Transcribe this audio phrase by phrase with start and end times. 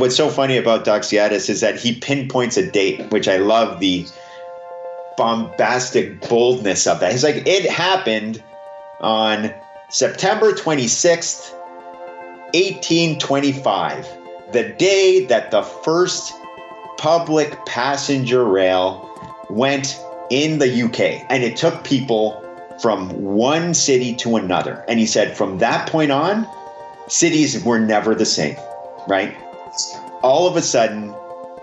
[0.00, 4.06] what's so funny about Doxiadis is that he pinpoints a date, which I love the
[5.16, 7.12] bombastic boldness of that.
[7.12, 8.42] He's like, it happened
[9.00, 9.52] on
[9.90, 11.52] September 26th,
[12.54, 14.06] 1825,
[14.52, 16.32] the day that the first
[16.98, 19.04] public passenger rail
[19.50, 19.98] went
[20.30, 21.24] in the UK.
[21.30, 22.44] And it took people
[22.80, 24.84] from one city to another.
[24.88, 26.46] And he said, from that point on,
[27.08, 28.56] cities were never the same,
[29.08, 29.36] right?
[30.22, 31.14] All of a sudden,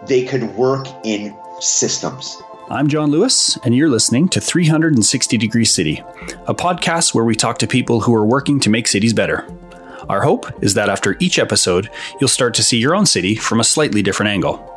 [0.07, 2.41] they could work in systems.
[2.69, 6.03] I'm John Lewis, and you're listening to 360 Degree City,
[6.47, 9.47] a podcast where we talk to people who are working to make cities better.
[10.09, 11.89] Our hope is that after each episode,
[12.19, 14.71] you'll start to see your own city from a slightly different angle.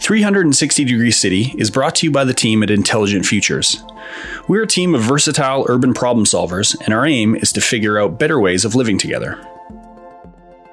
[0.00, 3.82] 360 Degree City is brought to you by the team at Intelligent Futures.
[4.48, 8.18] We're a team of versatile urban problem solvers, and our aim is to figure out
[8.18, 9.38] better ways of living together.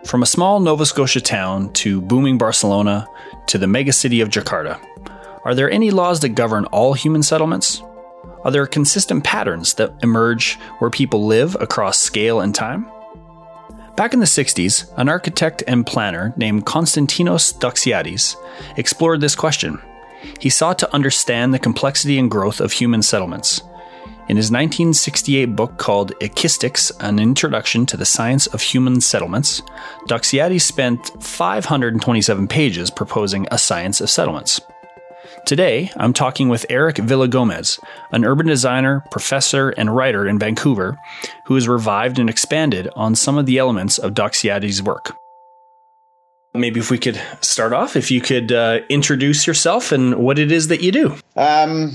[0.05, 3.07] From a small Nova Scotia town to booming Barcelona
[3.47, 4.79] to the megacity of Jakarta,
[5.45, 7.81] are there any laws that govern all human settlements?
[8.43, 12.89] Are there consistent patterns that emerge where people live across scale and time?
[13.95, 18.35] Back in the 60s, an architect and planner named Konstantinos Doxiadis
[18.77, 19.79] explored this question.
[20.39, 23.61] He sought to understand the complexity and growth of human settlements.
[24.31, 29.61] In his 1968 book called Ekistics An Introduction to the Science of Human Settlements,
[30.07, 34.61] Doxiadis spent 527 pages proposing a science of settlements.
[35.45, 37.77] Today, I'm talking with Eric Villagomez,
[38.13, 40.97] an urban designer, professor, and writer in Vancouver,
[41.47, 45.13] who has revived and expanded on some of the elements of Doxiadis' work.
[46.53, 50.53] Maybe if we could start off, if you could uh, introduce yourself and what it
[50.53, 51.17] is that you do.
[51.35, 51.91] Um,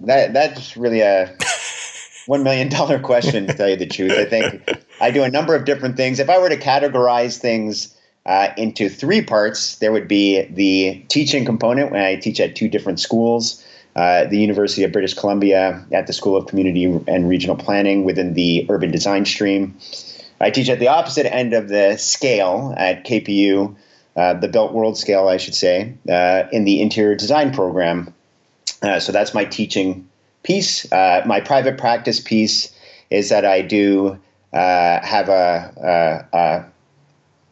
[0.00, 1.36] that that's really a
[2.26, 4.12] one million dollar question to tell you the truth.
[4.12, 4.68] I think
[5.00, 6.18] I do a number of different things.
[6.18, 9.76] If I were to categorize things uh, into three parts.
[9.76, 13.64] There would be the teaching component when I teach at two different schools.
[13.94, 18.34] Uh, the University of British Columbia at the School of Community and Regional Planning within
[18.34, 19.74] the urban design stream.
[20.38, 23.74] I teach at the opposite end of the scale at KPU,
[24.16, 28.12] uh, the built world scale, I should say, uh, in the interior design program.
[28.82, 30.08] Uh, so that's my teaching
[30.42, 30.90] piece.
[30.92, 32.72] Uh, my private practice piece
[33.10, 34.18] is that I do
[34.52, 36.66] have a, a, a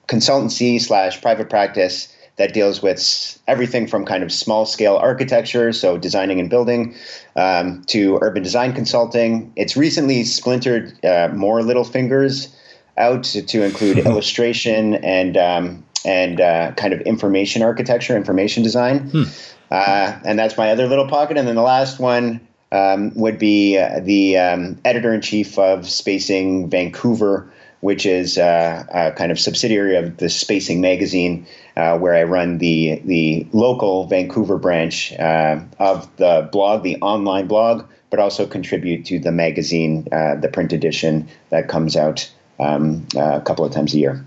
[0.07, 5.97] consultancy slash private practice that deals with everything from kind of small scale architecture, so
[5.97, 6.95] designing and building,
[7.37, 9.53] um, to urban design consulting.
[9.55, 12.55] It's recently splintered uh, more little fingers
[12.97, 19.11] out to, to include illustration and um, and uh, kind of information architecture, information design.
[19.11, 19.23] Hmm.
[19.71, 21.37] Uh, and that's my other little pocket.
[21.37, 25.89] And then the last one um, would be uh, the um, editor in chief of
[25.89, 27.51] Spacing Vancouver
[27.85, 32.57] which is uh, a kind of subsidiary of the Spacing magazine, uh, where I run
[32.57, 39.05] the the local Vancouver branch uh, of the blog, the online blog, but also contribute
[39.05, 43.93] to the magazine, uh, the print edition that comes out um, a couple of times
[43.93, 44.25] a year.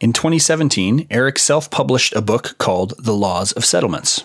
[0.00, 4.24] In 2017, Eric self published a book called The Laws of Settlements.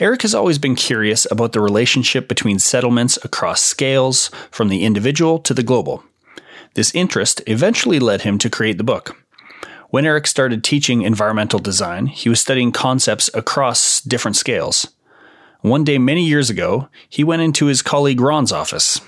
[0.00, 5.38] Eric has always been curious about the relationship between settlements across scales, from the individual
[5.40, 6.02] to the global.
[6.74, 9.22] This interest eventually led him to create the book.
[9.90, 14.88] When Eric started teaching environmental design, he was studying concepts across different scales.
[15.60, 18.98] One day, many years ago, he went into his colleague Ron's office.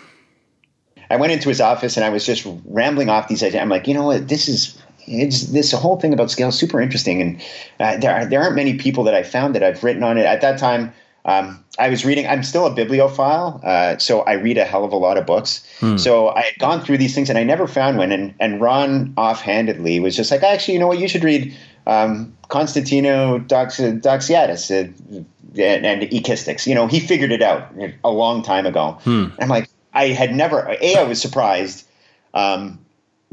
[1.08, 3.62] I went into his office and I was just rambling off these ideas.
[3.62, 6.80] I'm like, you know what, this is it's this whole thing about scale is super
[6.80, 7.42] interesting, and
[7.80, 10.26] uh, there are, there aren't many people that I found that I've written on it
[10.26, 10.92] at that time.
[11.26, 12.26] Um, I was reading.
[12.26, 15.66] I'm still a bibliophile, uh, so I read a hell of a lot of books.
[15.80, 15.96] Hmm.
[15.96, 18.12] So I had gone through these things, and I never found one.
[18.12, 20.98] And and Ron offhandedly was just like, actually, you know what?
[20.98, 25.24] You should read um, Constantino Dox- Doxiadis uh,
[25.60, 26.66] and, and Ekistics.
[26.66, 27.72] You know, he figured it out
[28.04, 28.98] a long time ago.
[29.02, 29.26] Hmm.
[29.40, 30.76] I'm like, I had never.
[30.80, 31.86] A, I was surprised.
[32.34, 32.83] Um,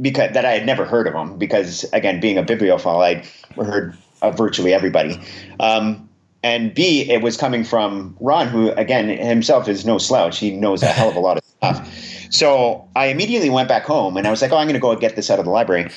[0.02, 3.26] because that I had never heard of them because again being a bibliophile I'd
[3.56, 5.20] heard of virtually everybody
[5.60, 6.10] um,
[6.44, 10.40] and B, it was coming from Ron, who again himself is no slouch.
[10.40, 11.88] He knows a hell of a lot of stuff.
[12.32, 14.96] So I immediately went back home and I was like, "Oh, I'm going to go
[14.96, 15.92] get this out of the library."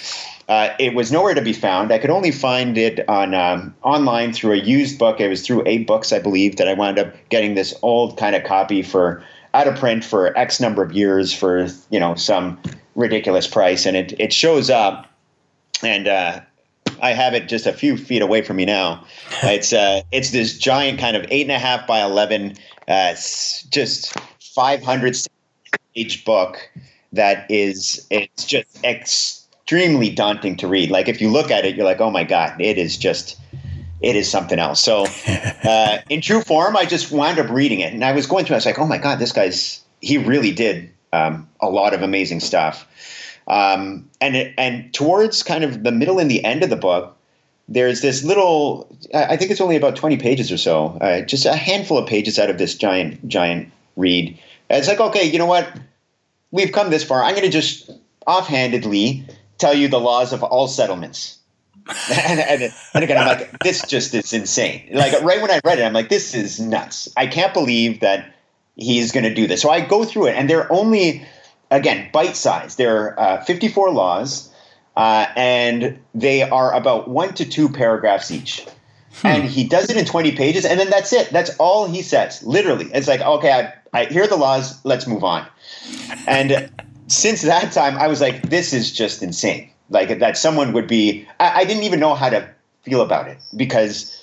[0.49, 1.91] Uh, it was nowhere to be found.
[1.91, 5.19] I could only find it on um, online through a used book.
[5.19, 8.45] It was through AbeBooks, I believe, that I wound up getting this old kind of
[8.45, 9.25] copy for
[9.55, 12.61] out of print for X number of years for you know some
[12.95, 15.07] ridiculous price, and it it shows up
[15.83, 16.09] and.
[16.09, 16.41] Uh,
[17.03, 19.05] I have it just a few feet away from me now.
[19.43, 22.57] It's uh, it's this giant kind of eight and a half by eleven,
[22.89, 23.15] uh,
[23.71, 24.15] just
[24.55, 25.17] five hundred
[25.95, 26.71] page book
[27.13, 30.91] that is it's just extremely daunting to read.
[30.91, 33.39] Like if you look at it, you're like, oh my god, it is just
[34.01, 34.81] it is something else.
[34.81, 35.07] So
[35.65, 38.55] uh, in true form, I just wound up reading it, and I was going through.
[38.55, 42.03] I was like, oh my god, this guy's he really did um, a lot of
[42.03, 42.87] amazing stuff.
[43.47, 47.17] Um, and it, and towards kind of the middle and the end of the book,
[47.69, 48.89] there's this little.
[49.15, 52.39] I think it's only about twenty pages or so, uh, just a handful of pages
[52.39, 54.39] out of this giant giant read.
[54.69, 55.69] And it's like, okay, you know what?
[56.51, 57.23] We've come this far.
[57.23, 57.91] I'm going to just
[58.27, 59.25] offhandedly
[59.59, 61.39] tell you the laws of all settlements.
[62.11, 64.89] and, and, and, again, I'm like, this just is insane.
[64.93, 67.13] Like right when I read it, I'm like, this is nuts.
[67.17, 68.34] I can't believe that
[68.77, 69.63] he's going to do this.
[69.63, 71.27] So I go through it, and they're only,
[71.71, 72.79] again, bite sized.
[72.79, 74.53] There are uh, 54 laws,
[74.97, 78.67] uh, and they are about one to two paragraphs each.
[79.21, 79.27] Hmm.
[79.27, 81.31] And he does it in 20 pages, and then that's it.
[81.31, 82.87] That's all he says, literally.
[82.93, 83.53] It's like, okay,
[83.93, 85.47] I, I hear the laws, let's move on.
[86.27, 86.71] And
[87.07, 89.71] since that time, I was like, this is just insane.
[89.91, 92.49] Like that someone would be, I, I didn't even know how to
[92.83, 94.21] feel about it because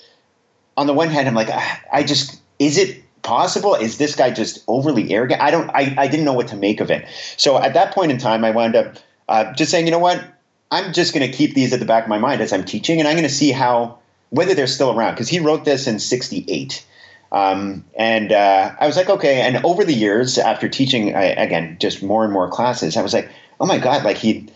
[0.75, 3.75] on the one hand, I'm like, ah, I just, is it possible?
[3.75, 5.41] Is this guy just overly arrogant?
[5.41, 7.07] I don't, I, I didn't know what to make of it.
[7.38, 8.95] So at that point in time, I wound up
[9.29, 10.23] uh, just saying, you know what?
[10.71, 13.00] I'm just going to keep these at the back of my mind as I'm teaching,
[13.00, 15.13] and I'm going to see how, whether they're still around.
[15.13, 16.85] Because he wrote this in 68.
[17.31, 19.41] Um, and uh, I was like, okay.
[19.41, 23.13] And over the years, after teaching, I, again, just more and more classes, I was
[23.13, 23.29] like,
[23.59, 24.47] oh my God, like he,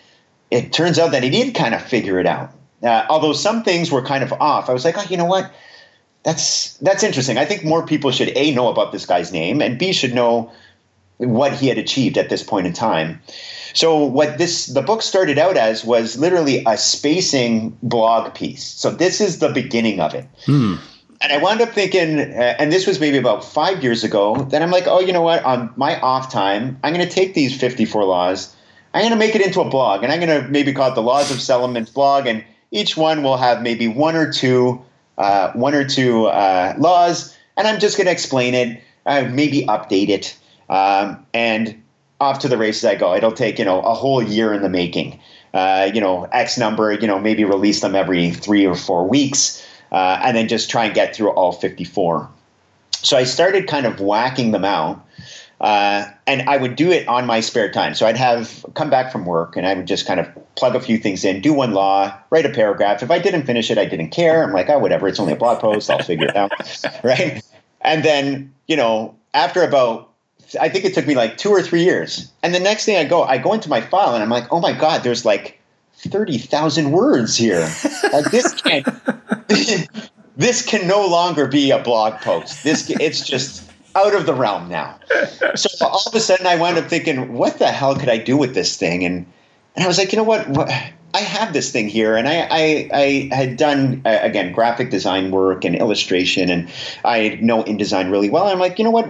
[0.52, 2.52] it turns out that he did kind of figure it out.
[2.84, 5.52] Uh, although some things were kind of off, I was like, oh, you know what?
[6.26, 7.38] That's that's interesting.
[7.38, 10.52] I think more people should a know about this guy's name, and b should know
[11.18, 13.22] what he had achieved at this point in time.
[13.74, 18.64] So what this the book started out as was literally a spacing blog piece.
[18.64, 20.28] So this is the beginning of it.
[20.46, 20.76] Hmm.
[21.22, 24.62] And I wound up thinking, uh, and this was maybe about five years ago, that
[24.62, 25.44] I'm like, oh, you know what?
[25.44, 28.54] On my off time, I'm going to take these 54 laws,
[28.94, 30.96] I'm going to make it into a blog, and I'm going to maybe call it
[30.96, 34.85] the Laws of Settlements blog, and each one will have maybe one or two,
[35.18, 39.66] uh, one or two uh, laws, and I'm just going to explain it, uh, maybe
[39.66, 40.38] update it,
[40.70, 41.82] um, and
[42.20, 43.16] off to the races I go.
[43.16, 45.20] It'll take you know a whole year in the making.
[45.54, 46.92] Uh, you know, X number.
[46.92, 50.86] You know, maybe release them every three or four weeks uh, and then just try
[50.86, 52.30] and get through all 54.
[52.92, 55.05] So I started kind of whacking them out.
[55.62, 57.94] Uh, and I would do it on my spare time.
[57.96, 60.82] So I'd have come back from work and I would just kind of plug a
[60.82, 63.02] few things in, do one law, write a paragraph.
[63.02, 64.44] If I didn't finish it, I didn't care.
[64.44, 65.08] I'm like, oh, whatever.
[65.08, 65.90] It's only a blog post.
[65.90, 66.52] I'll figure it out.
[67.04, 67.42] right.
[67.82, 70.12] And then, you know, after about,
[70.60, 72.32] I think it took me like two or three years.
[72.44, 74.60] And the next thing I go, I go into my file and I'm like, oh
[74.60, 75.60] my God, there's like
[75.96, 77.68] 30,000 words here.
[78.12, 78.88] Like this can't,
[80.36, 82.64] this can no longer be a blog post.
[82.64, 83.65] This, it's just
[83.96, 85.00] out of the realm now.
[85.56, 88.36] So all of a sudden I wound up thinking, what the hell could I do
[88.36, 89.06] with this thing?
[89.06, 89.26] And,
[89.76, 90.48] and I was like, you know what?
[90.50, 90.70] what
[91.16, 95.32] I have this thing here, and I, I, I had done uh, again graphic design
[95.32, 96.70] work and illustration, and
[97.06, 98.48] I know InDesign really well.
[98.48, 99.10] I'm like, you know what?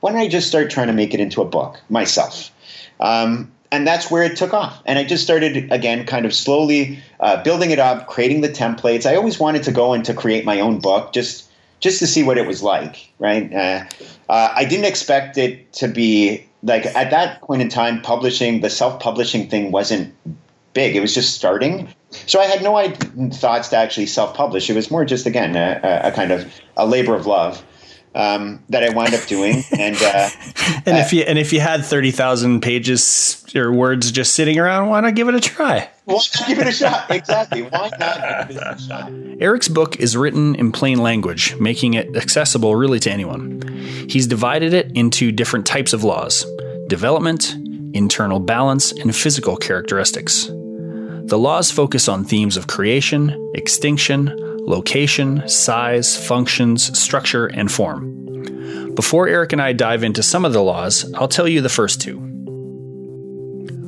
[0.00, 2.50] Why don't I just start trying to make it into a book myself?
[2.98, 4.82] Um, and that's where it took off.
[4.84, 9.06] And I just started again, kind of slowly uh, building it up, creating the templates.
[9.06, 11.48] I always wanted to go and to create my own book, just
[11.84, 13.12] just to see what it was like.
[13.18, 13.52] Right?
[13.52, 13.84] Uh,
[14.28, 18.00] uh, I didn't expect it to be like at that point in time.
[18.00, 20.14] Publishing the self-publishing thing wasn't
[20.72, 20.96] big.
[20.96, 21.88] It was just starting.
[22.10, 22.90] So I had no
[23.30, 24.70] thoughts to actually self-publish.
[24.70, 27.62] It was more just again a, a kind of a labor of love
[28.14, 29.62] um, that I wound up doing.
[29.78, 30.30] And uh,
[30.86, 34.88] and if you and if you had thirty thousand pages or words just sitting around,
[34.88, 35.90] why not give it a try?
[36.04, 37.10] Why not give it a shot?
[37.10, 37.62] Exactly.
[37.62, 39.10] Why not give it a shot?
[39.40, 43.62] Eric's book is written in plain language, making it accessible really to anyone.
[44.08, 46.44] He's divided it into different types of laws:
[46.88, 47.54] development,
[47.94, 50.46] internal balance, and physical characteristics.
[50.46, 54.30] The laws focus on themes of creation, extinction,
[54.66, 58.92] location, size, functions, structure, and form.
[58.94, 62.00] Before Eric and I dive into some of the laws, I'll tell you the first
[62.00, 62.20] two.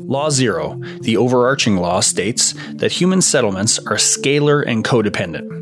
[0.06, 5.52] Law Zero, the overarching law, states that human settlements are scalar and codependent.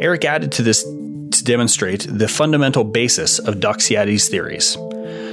[0.00, 4.76] Eric added to this to demonstrate the fundamental basis of Doxiadis' theories.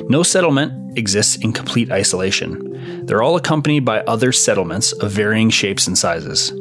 [0.10, 3.06] No settlement exists in complete isolation.
[3.06, 6.54] They're all accompanied by other settlements of varying shapes and sizes.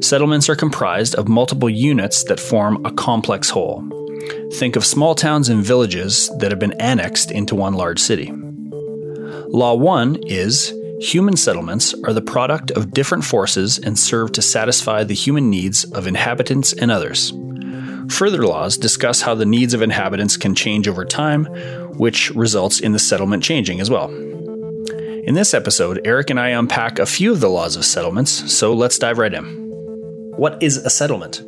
[0.00, 3.84] Settlements are comprised of multiple units that form a complex whole.
[4.54, 8.32] Think of small towns and villages that have been annexed into one large city.
[9.48, 15.04] Law 1 is human settlements are the product of different forces and serve to satisfy
[15.04, 17.32] the human needs of inhabitants and others.
[18.08, 21.44] Further laws discuss how the needs of inhabitants can change over time,
[21.98, 24.08] which results in the settlement changing as well.
[24.10, 28.72] In this episode, Eric and I unpack a few of the laws of settlements, so
[28.72, 29.44] let's dive right in.
[30.36, 31.42] What is a settlement?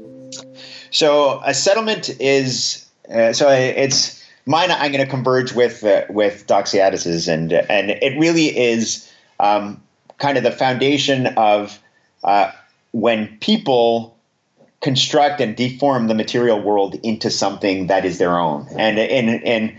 [0.90, 4.70] So, a settlement is uh, so it's mine.
[4.70, 9.09] I'm going to converge with uh, with Doxiadis's, and and it really is
[9.40, 9.82] um,
[10.18, 11.80] kind of the foundation of
[12.22, 12.52] uh,
[12.92, 14.16] when people
[14.80, 18.66] construct and deform the material world into something that is their own.
[18.78, 19.76] And in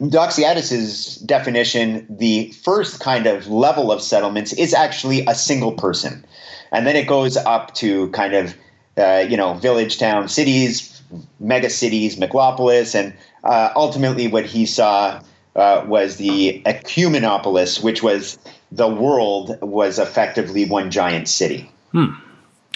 [0.00, 6.24] Doxiadis's definition, the first kind of level of settlements is actually a single person,
[6.70, 8.54] and then it goes up to kind of
[8.96, 11.02] uh, you know village, town, cities,
[11.40, 13.12] mega cities, megalopolis, and
[13.44, 15.20] uh, ultimately what he saw
[15.56, 18.38] uh, was the ecumenopolis, which was
[18.70, 21.70] the world was effectively one giant city.
[21.92, 22.12] Hmm.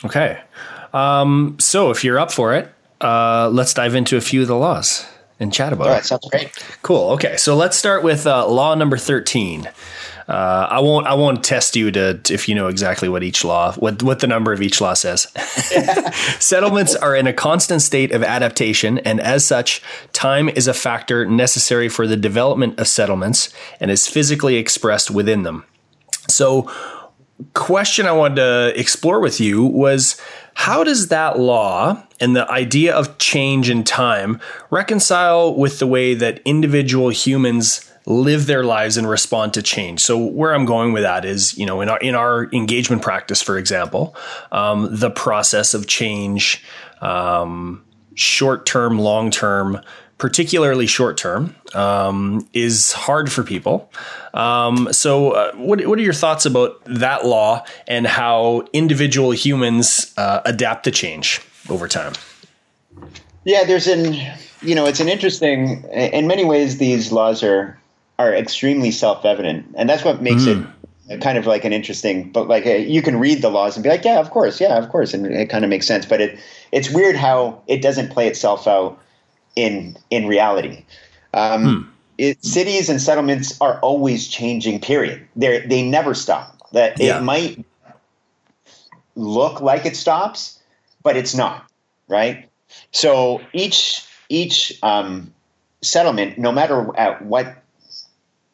[0.04, 0.40] Okay.
[0.92, 4.56] Um, so if you're up for it, uh, let's dive into a few of the
[4.56, 5.06] laws
[5.40, 5.96] and chat about All it.
[5.96, 6.50] right, sounds great.
[6.82, 7.10] Cool.
[7.10, 9.68] Okay, so let's start with uh, law number thirteen.
[10.28, 11.06] Uh, I won't.
[11.06, 14.20] I won't test you to, to if you know exactly what each law, what what
[14.20, 15.22] the number of each law says.
[16.38, 19.82] Settlements are in a constant state of adaptation, and as such,
[20.12, 25.42] time is a factor necessary for the development of settlements and is physically expressed within
[25.42, 25.64] them.
[26.32, 26.70] So,
[27.54, 30.20] question I wanted to explore with you was
[30.54, 36.14] how does that law and the idea of change in time reconcile with the way
[36.14, 40.00] that individual humans live their lives and respond to change?
[40.00, 43.42] So where I'm going with that is, you know, in our in our engagement practice,
[43.42, 44.14] for example,
[44.50, 46.62] um, the process of change,
[47.00, 47.84] um,
[48.14, 49.80] short term, long term,
[50.22, 53.90] particularly short term, um, is hard for people.
[54.34, 60.14] Um, so, uh, what, what are your thoughts about that law and how individual humans
[60.16, 62.12] uh, adapt to change over time?
[63.42, 64.14] Yeah, there's an
[64.62, 65.82] you know it's an interesting.
[65.90, 67.76] In many ways, these laws are
[68.20, 70.72] are extremely self evident, and that's what makes mm.
[71.08, 72.30] it kind of like an interesting.
[72.30, 74.88] But like you can read the laws and be like, yeah, of course, yeah, of
[74.88, 76.06] course, and it kind of makes sense.
[76.06, 76.38] But it
[76.70, 79.00] it's weird how it doesn't play itself out
[79.56, 80.84] in in reality.
[81.34, 81.90] Um, hmm.
[82.18, 84.80] it, cities and settlements are always changing.
[84.80, 85.26] Period.
[85.36, 86.56] They they never stop.
[86.72, 87.18] That yeah.
[87.18, 87.64] it might
[89.14, 90.58] look like it stops,
[91.02, 91.66] but it's not.
[92.08, 92.48] Right.
[92.90, 95.32] So each each um,
[95.82, 97.56] settlement, no matter at what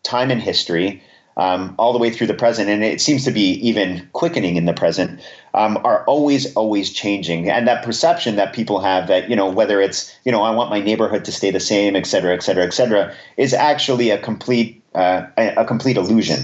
[0.03, 1.03] time in history,
[1.37, 4.67] um, all the way through the present, and it seems to be even quickening in
[4.67, 5.21] the present,
[5.59, 7.51] um, are always, always changing.
[7.51, 10.71] And that perception that people have that, you know, whether it's, you know, I want
[10.71, 14.19] my neighborhood to stay the same, et cetera, et cetera, et cetera, is actually a
[14.19, 16.39] complete, uh, a, a, complete illusion,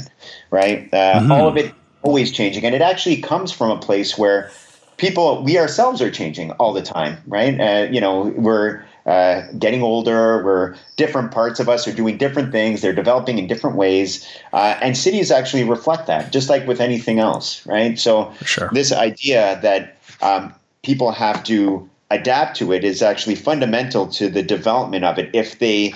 [0.50, 0.92] right?
[0.92, 1.30] Uh, mm-hmm.
[1.30, 2.64] All of it always changing.
[2.64, 4.50] And it actually comes from a place where
[4.96, 7.60] people, we ourselves are changing all the time, right?
[7.60, 10.42] Uh, you know, we're, uh, getting older.
[10.42, 12.80] We're different parts of us are doing different things.
[12.80, 17.18] They're developing in different ways, uh, and cities actually reflect that, just like with anything
[17.18, 17.98] else, right?
[17.98, 18.70] So sure.
[18.72, 24.42] this idea that um, people have to adapt to it is actually fundamental to the
[24.42, 25.30] development of it.
[25.34, 25.94] If they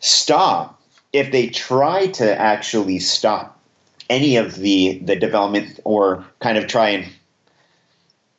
[0.00, 0.80] stop,
[1.12, 3.58] if they try to actually stop
[4.10, 7.06] any of the the development or kind of try and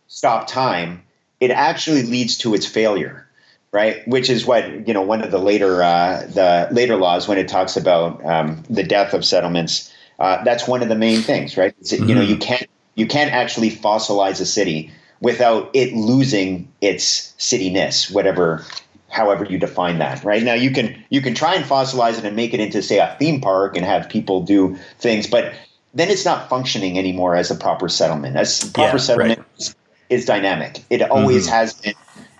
[0.07, 1.03] stop time,
[1.39, 3.28] it actually leads to its failure
[3.71, 4.07] right?
[4.07, 7.47] Which is what you know one of the later uh, the later laws when it
[7.47, 9.93] talks about um, the death of settlements.
[10.19, 11.79] Uh, that's one of the main things, right?
[11.81, 12.09] Mm-hmm.
[12.09, 18.13] You know, you can't you can't actually fossilize a city without it losing its cityness,
[18.13, 18.65] whatever
[19.09, 22.35] however you define that right now you can you can try and fossilize it and
[22.35, 25.53] make it into say a theme park and have people do things but
[25.93, 29.47] then it's not functioning anymore as a proper settlement as proper yeah, settlement right.
[29.57, 29.75] is,
[30.09, 31.55] is, dynamic it always mm-hmm.
[31.55, 31.93] has been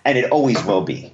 [0.04, 1.12] and it always will be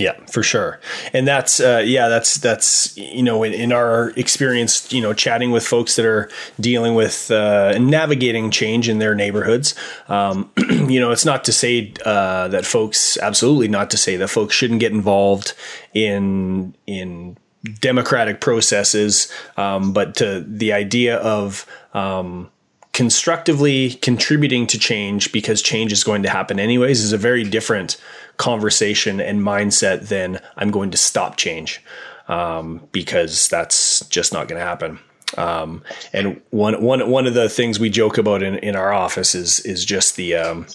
[0.00, 0.80] yeah, for sure.
[1.12, 5.50] And that's, uh, yeah, that's, that's, you know, in, in, our experience, you know, chatting
[5.50, 9.74] with folks that are dealing with uh, navigating change in their neighborhoods,
[10.08, 14.28] um, you know, it's not to say uh, that folks, absolutely not to say that
[14.28, 15.52] folks shouldn't get involved
[15.94, 17.36] in, in,
[17.78, 22.50] democratic processes um, but to the idea of um,
[22.92, 27.96] constructively contributing to change because change is going to happen anyways is a very different
[28.40, 31.82] conversation and mindset than I'm going to stop change
[32.26, 34.98] um, because that's just not going to happen.
[35.36, 35.82] Um,
[36.12, 39.60] and one, one, one of the things we joke about in, in our office is,
[39.60, 40.66] is just the, um,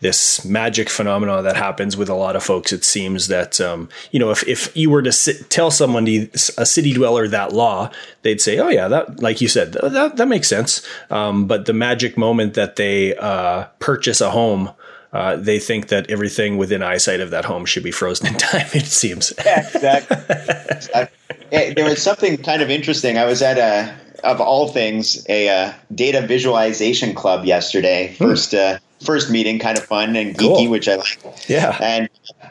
[0.00, 2.72] this magic phenomenon that happens with a lot of folks.
[2.72, 6.66] It seems that, um, you know, if, if you were to sit, tell someone, a
[6.66, 7.90] city dweller, that law,
[8.22, 10.86] they'd say, oh yeah, that, like you said, that, that makes sense.
[11.10, 14.70] Um, but the magic moment that they, uh, purchase a home,
[15.14, 18.66] uh, they think that everything within eyesight of that home should be frozen in time.
[18.74, 19.32] It seems.
[19.44, 20.16] Yeah, exactly.
[20.70, 21.74] exactly.
[21.74, 23.16] There was something kind of interesting.
[23.16, 23.94] I was at a
[24.24, 28.08] of all things, a uh, data visualization club yesterday.
[28.18, 28.24] Hmm.
[28.24, 30.70] First, uh, first meeting, kind of fun and geeky, cool.
[30.70, 31.18] which I like.
[31.46, 31.78] Yeah.
[31.80, 32.08] And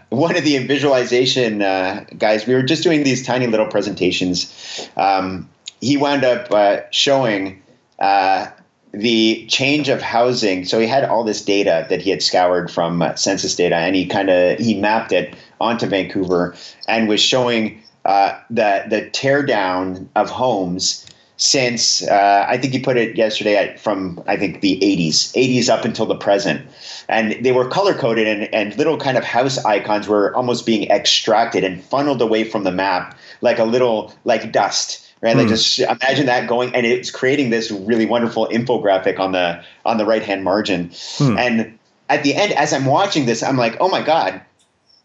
[0.09, 4.87] one of the visualization uh, guys, we were just doing these tiny little presentations.
[4.95, 5.49] Um,
[5.81, 7.61] he wound up uh, showing
[7.99, 8.47] uh,
[8.93, 10.65] the change of housing.
[10.65, 13.95] So he had all this data that he had scoured from uh, census data, and
[13.95, 16.55] he kind of he mapped it onto Vancouver
[16.87, 21.05] and was showing uh, the the tear down of homes
[21.37, 25.67] since uh, I think he put it yesterday at, from I think the 80s, 80s
[25.67, 26.65] up until the present,
[27.09, 30.89] and they were color coded and, and little kind of house icons were almost being
[30.89, 34.99] extracted and funneled away from the map like a little like dust.
[35.23, 35.51] Right, like hmm.
[35.51, 40.05] just imagine that going, and it's creating this really wonderful infographic on the on the
[40.05, 40.91] right hand margin.
[41.17, 41.37] Hmm.
[41.37, 44.41] And at the end, as I'm watching this, I'm like, oh my god,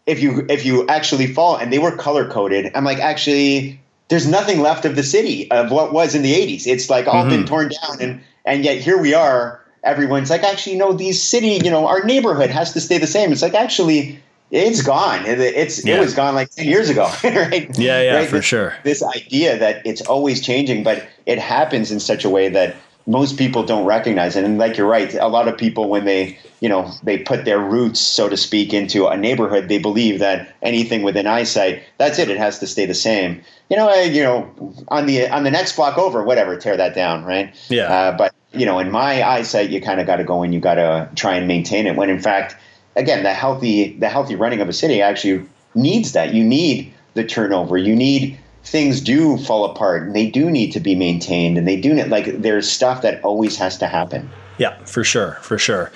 [0.09, 4.27] if you if you actually fall and they were color coded i'm like actually there's
[4.27, 7.29] nothing left of the city of what was in the 80s it's like all mm-hmm.
[7.29, 11.21] been torn down and and yet here we are everyone's like actually you know these
[11.21, 14.19] city you know our neighborhood has to stay the same it's like actually
[14.51, 15.23] it's gone.
[15.25, 15.97] It's yeah.
[15.97, 17.69] it was gone like 10 years ago right?
[17.77, 18.29] Yeah yeah right?
[18.29, 18.75] for this, sure.
[18.83, 22.75] this idea that it's always changing but it happens in such a way that
[23.09, 24.43] most people don't recognize it.
[24.43, 27.59] And like you're right a lot of people when they you know they put their
[27.59, 32.29] roots so to speak into a neighborhood they believe that anything within eyesight that's it.
[32.29, 33.41] It has to stay the same.
[33.69, 36.95] You know I, you know on the on the next block over whatever tear that
[36.95, 37.53] down right?
[37.69, 37.91] Yeah.
[37.91, 40.59] Uh, but you know in my eyesight you kind of got to go and you
[40.59, 42.55] got to try and maintain it when in fact
[42.99, 46.33] again the healthy the healthy running of a city actually needs that.
[46.33, 47.77] You need the turnover.
[47.77, 51.79] You need things do fall apart and they do need to be maintained and they
[51.79, 54.29] do need like there's stuff that always has to happen.
[54.57, 55.89] Yeah, for sure, for sure.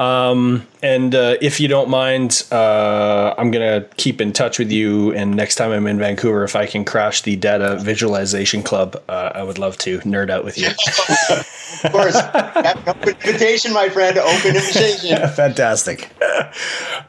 [0.00, 5.12] Um, and uh, if you don't mind, uh, I'm gonna keep in touch with you.
[5.12, 9.32] And next time I'm in Vancouver, if I can crash the Data Visualization Club, uh,
[9.34, 10.68] I would love to nerd out with you.
[10.68, 14.16] of course, open invitation, my friend.
[14.16, 15.28] Open invitation.
[15.34, 16.10] Fantastic.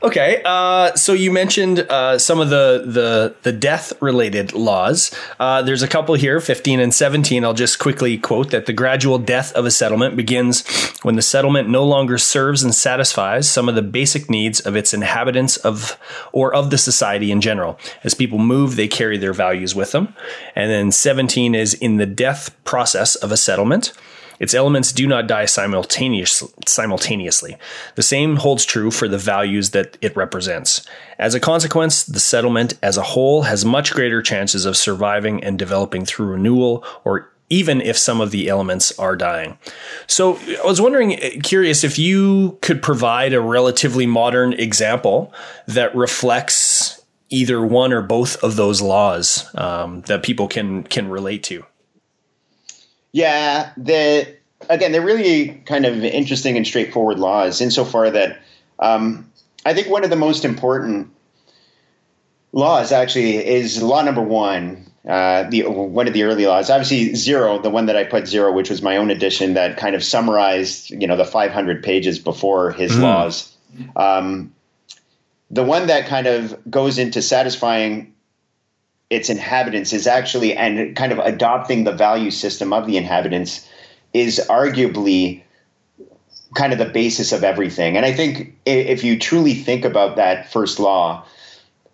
[0.03, 5.15] okay, uh, so you mentioned uh, some of the the the death related laws.
[5.39, 7.45] Uh, there's a couple here, 15 and 17.
[7.45, 10.67] I'll just quickly quote that the gradual death of a settlement begins
[11.03, 14.93] when the settlement no longer serves and satisfies some of the basic needs of its
[14.93, 15.97] inhabitants of
[16.31, 17.79] or of the society in general.
[18.03, 20.13] As people move, they carry their values with them.
[20.55, 23.93] And then 17 is in the death process of a settlement.
[24.39, 27.57] Its elements do not die simultaneous, simultaneously.
[27.93, 30.83] The same holds true for the values that it represents.
[31.19, 35.59] As a consequence, the settlement as a whole has much greater chances of surviving and
[35.59, 39.57] developing through renewal or even if some of the elements are dying.
[40.07, 45.33] So I was wondering, curious if you could provide a relatively modern example
[45.67, 51.43] that reflects either one or both of those laws um, that people can can relate
[51.43, 51.65] to.
[53.11, 54.33] Yeah, the
[54.69, 58.39] again, they're really kind of interesting and straightforward laws insofar that
[58.79, 59.29] um,
[59.65, 61.09] I think one of the most important
[62.53, 66.69] laws actually is law number one uh, the one of the early laws.
[66.69, 69.95] Obviously, zero, the one that I put zero, which was my own edition that kind
[69.95, 73.01] of summarized, you know, the 500 pages before his mm.
[73.01, 73.55] laws.
[73.95, 74.53] Um,
[75.49, 78.13] the one that kind of goes into satisfying
[79.09, 83.67] its inhabitants is actually and kind of adopting the value system of the inhabitants
[84.13, 85.41] is arguably
[86.55, 87.97] kind of the basis of everything.
[87.97, 91.25] And I think if you truly think about that first law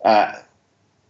[0.04, 0.32] uh,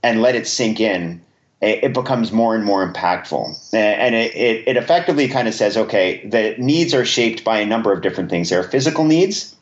[0.03, 1.23] and let it sink in
[1.61, 3.75] it, becomes more and more impactful.
[3.75, 7.66] And it, it, it effectively kind of says, okay, the needs are shaped by a
[7.66, 8.51] number of different things.
[8.51, 9.57] There are physical needs,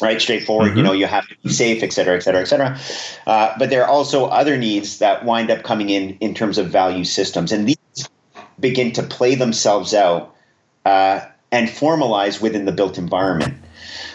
[0.00, 0.20] right?
[0.20, 0.78] Straightforward, mm-hmm.
[0.78, 2.78] you know, you have to be safe, et cetera, et cetera, et cetera.
[3.26, 6.68] Uh, but there are also other needs that wind up coming in in terms of
[6.68, 7.50] value systems.
[7.50, 8.08] And these
[8.60, 10.34] begin to play themselves out
[10.84, 11.20] uh,
[11.50, 13.54] and formalize within the built environment.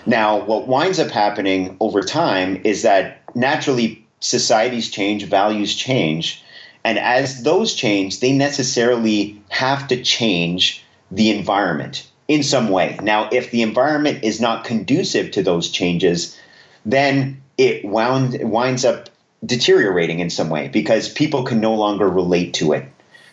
[0.06, 6.44] Now, what winds up happening over time is that naturally societies change, values change
[6.84, 12.98] and as those change, they necessarily have to change the environment in some way.
[13.02, 16.38] Now, if the environment is not conducive to those changes,
[16.86, 19.10] then it wound, winds up
[19.46, 22.86] deteriorating in some way because people can no longer relate to it,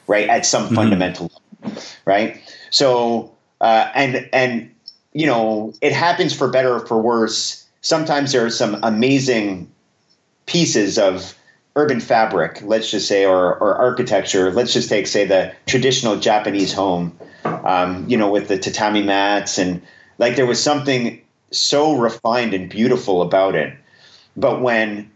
[0.07, 0.29] right?
[0.29, 0.75] At some mm-hmm.
[0.75, 1.31] fundamental
[1.63, 2.41] level, right?
[2.71, 4.75] So, uh, and and
[5.13, 7.65] you know, it happens for better or for worse.
[7.81, 9.71] Sometimes there are some amazing
[10.47, 11.36] pieces of
[11.77, 14.51] urban fabric, let's just say, or, or architecture.
[14.51, 19.59] Let's just take, say, the traditional Japanese home, um, you know, with the tatami mats
[19.59, 19.83] and
[20.19, 23.77] like there was something so refined and beautiful about it.
[24.37, 25.11] But when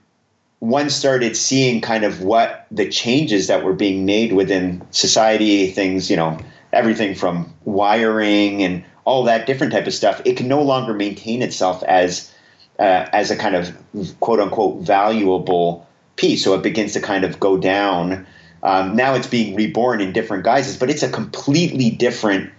[0.61, 6.11] one started seeing kind of what the changes that were being made within society, things,
[6.11, 6.39] you know,
[6.73, 11.41] everything from wiring and all that different type of stuff, it can no longer maintain
[11.41, 12.33] itself as
[12.79, 13.75] uh, as a kind of
[14.21, 15.87] quote unquote valuable
[16.21, 16.45] piece.
[16.45, 18.27] So it begins to kind of go down.
[18.63, 22.53] Um, now it's being reborn in different guises, but it's a completely different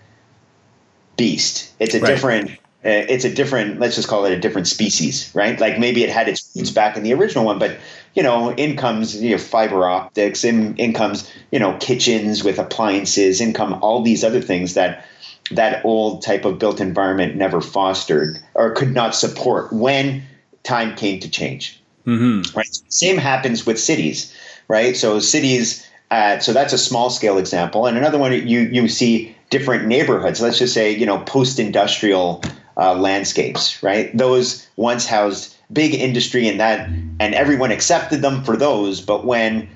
[1.15, 1.71] beast.
[1.79, 2.07] It's a right.
[2.07, 2.51] different.
[2.83, 3.79] Uh, it's a different.
[3.79, 5.59] Let's just call it a different species, right?
[5.59, 7.77] Like maybe it had its roots back in the original one, but
[8.15, 12.57] you know, in comes you know fiber optics, in, in comes you know kitchens with
[12.57, 15.05] appliances, in come all these other things that
[15.51, 20.23] that old type of built environment never fostered or could not support when
[20.63, 21.80] time came to change.
[22.05, 22.57] Mm-hmm.
[22.57, 22.81] Right.
[22.89, 24.35] Same happens with cities,
[24.67, 24.95] right?
[24.95, 25.87] So cities.
[26.09, 30.41] Uh, so that's a small scale example, and another one you you see different neighborhoods.
[30.41, 32.43] Let's just say you know post industrial
[32.75, 34.15] uh, landscapes, right?
[34.17, 38.99] Those once housed big industry, and that and everyone accepted them for those.
[38.99, 39.69] But when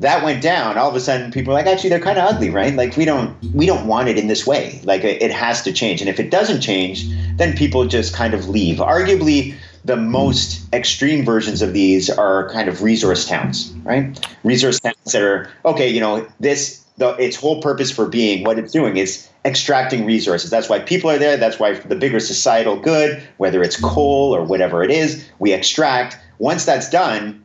[0.00, 2.50] that went down, all of a sudden people are like, actually, they're kind of ugly,
[2.50, 2.74] right?
[2.74, 4.80] Like we don't we don't want it in this way.
[4.84, 8.48] Like it has to change, and if it doesn't change, then people just kind of
[8.48, 8.78] leave.
[8.78, 14.18] Arguably, the most extreme versions of these are kind of resource towns, right?
[14.42, 15.88] Resource towns that are okay.
[15.88, 20.50] You know, this the, its whole purpose for being, what it's doing is extracting resources.
[20.50, 21.36] That's why people are there.
[21.36, 26.18] That's why the bigger societal good, whether it's coal or whatever it is, we extract.
[26.38, 27.44] Once that's done,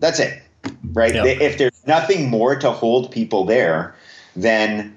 [0.00, 0.42] that's it
[0.92, 1.14] right?
[1.14, 1.40] Yep.
[1.40, 3.94] If there's nothing more to hold people there,
[4.36, 4.96] then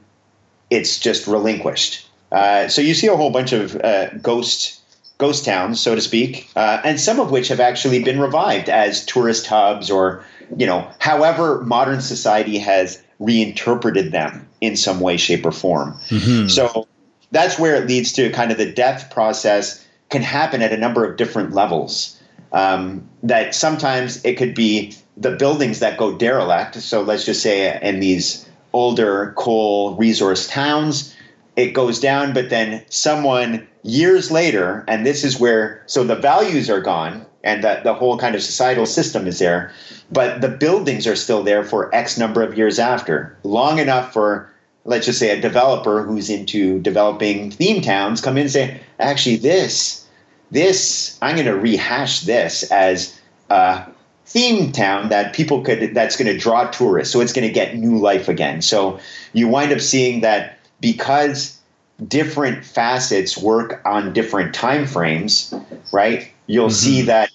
[0.70, 2.08] it's just relinquished.
[2.32, 4.77] Uh, so you see a whole bunch of uh, ghost
[5.17, 9.06] ghost towns, so to speak, uh, and some of which have actually been revived as
[9.06, 10.23] tourist hubs, or
[10.56, 15.93] you know, however modern society has reinterpreted them in some way, shape, or form.
[16.10, 16.47] Mm-hmm.
[16.47, 16.88] So
[17.32, 21.03] that's where it leads to kind of the death process can happen at a number
[21.03, 22.13] of different levels.
[22.53, 26.75] Um, that sometimes it could be the buildings that go derelict.
[26.75, 31.13] So let's just say in these older coal resource towns,
[31.58, 36.70] it goes down, but then someone years later, and this is where, so the values
[36.70, 39.74] are gone and that the whole kind of societal system is there,
[40.12, 44.54] but the buildings are still there for X number of years after, long enough for,
[44.86, 49.38] let's just say, a developer who's into developing theme towns come in and say, actually,
[49.38, 50.08] this,
[50.52, 53.88] this, I'm going to rehash this as a
[54.28, 57.13] theme town that people could that's going to draw tourists.
[57.13, 58.62] So it's going to get new life again.
[58.62, 59.00] So
[59.32, 61.60] you wind up seeing that because
[62.08, 65.54] different facets work on different time frames
[65.92, 66.74] right you'll mm-hmm.
[66.74, 67.32] see that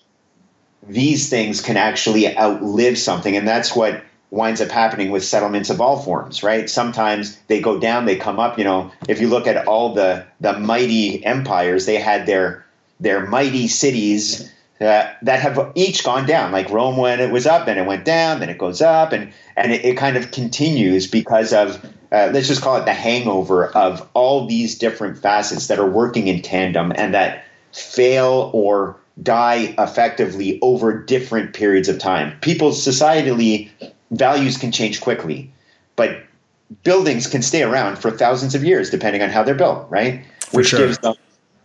[0.89, 5.81] these things can actually outlive something and that's what winds up happening with settlements of
[5.81, 9.47] all forms right sometimes they go down they come up you know if you look
[9.47, 12.65] at all the the mighty empires they had their
[13.01, 14.49] their mighty cities
[14.83, 16.51] uh, that have each gone down.
[16.51, 19.33] Like Rome, when it was up, then it went down, then it goes up, and
[19.57, 23.67] and it, it kind of continues because of uh, let's just call it the hangover
[23.69, 29.75] of all these different facets that are working in tandem and that fail or die
[29.79, 32.39] effectively over different periods of time.
[32.41, 33.71] People's societally
[34.11, 35.51] values can change quickly,
[35.97, 36.23] but
[36.85, 40.23] buildings can stay around for thousands of years depending on how they're built, right?
[40.41, 40.81] For Which sure.
[40.81, 41.15] gives them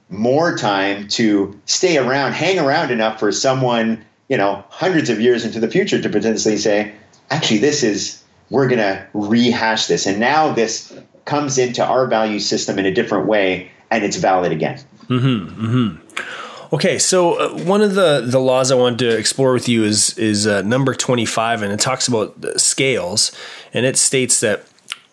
[0.10, 5.43] more time to stay around, hang around enough for someone, you know, hundreds of years
[5.43, 6.93] into the future to potentially say,
[7.29, 10.05] actually, this is, we're going to rehash this.
[10.05, 14.51] And now this comes into our value system in a different way and it's valid
[14.51, 14.79] again.
[15.07, 16.75] Mm-hmm, mm-hmm.
[16.75, 20.17] Okay, so uh, one of the, the laws I wanted to explore with you is
[20.17, 23.31] is uh, number twenty five, and it talks about scales,
[23.73, 24.65] and it states that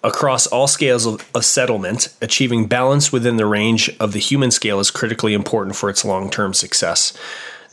[0.05, 4.79] Across all scales of, of settlement, achieving balance within the range of the human scale
[4.79, 7.15] is critically important for its long term success.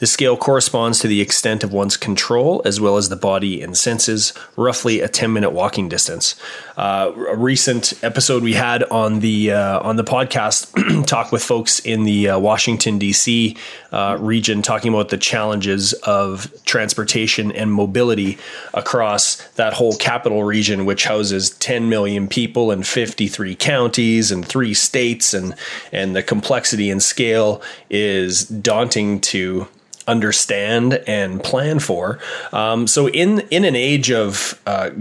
[0.02, 3.78] The scale corresponds to the extent of one's control as well as the body and
[3.78, 6.36] senses, roughly a 10 minute walking distance.
[6.76, 11.78] Uh, a recent episode we had on the uh, on the podcast talk with folks
[11.78, 13.56] in the uh, Washington D.C.
[13.92, 18.40] Uh, region, talking about the challenges of transportation and mobility
[18.74, 24.74] across that whole capital region, which houses 10 million people and 53 counties and three
[24.74, 25.54] states, and
[25.92, 27.62] and the complexity and scale
[27.92, 29.68] is daunting to
[30.08, 32.20] understand and plan for.
[32.52, 34.92] Um, so in in an age of uh,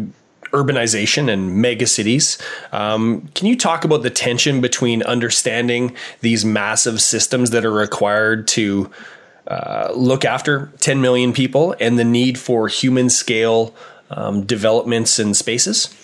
[0.52, 2.38] urbanization and mega cities.
[2.72, 8.48] Um, can you talk about the tension between understanding these massive systems that are required
[8.48, 8.90] to
[9.46, 13.74] uh, look after 10 million people and the need for human scale
[14.10, 15.94] um, developments and spaces?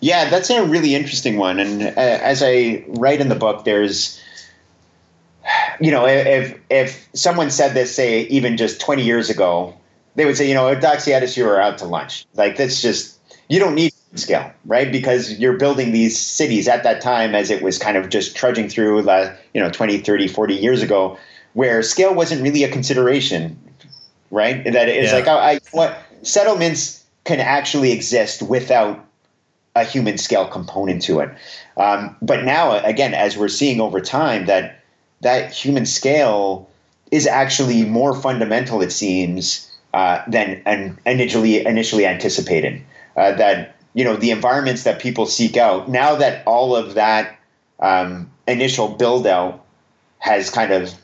[0.00, 1.58] Yeah, that's a really interesting one.
[1.58, 4.20] And uh, as I write in the book, there's
[5.80, 9.74] you know, if if someone said this, say even just 20 years ago,
[10.14, 12.26] they would say, you know, Doxiadis, you were out to lunch.
[12.34, 14.90] Like that's just you don't need scale, right?
[14.90, 18.68] Because you're building these cities at that time as it was kind of just trudging
[18.68, 21.18] through, the, you know, 20, 30, 40 years ago,
[21.54, 23.58] where scale wasn't really a consideration,
[24.30, 24.64] right?
[24.64, 25.18] That it's yeah.
[25.18, 29.04] like, oh, I, what settlements can actually exist without
[29.76, 31.30] a human scale component to it.
[31.76, 34.83] Um, but now, again, as we're seeing over time, that
[35.24, 36.68] that human scale
[37.10, 42.82] is actually more fundamental, it seems, uh, than and initially initially anticipated.
[43.16, 47.36] Uh, that you know the environments that people seek out now that all of that
[47.80, 49.64] um, initial build out
[50.18, 50.94] has kind of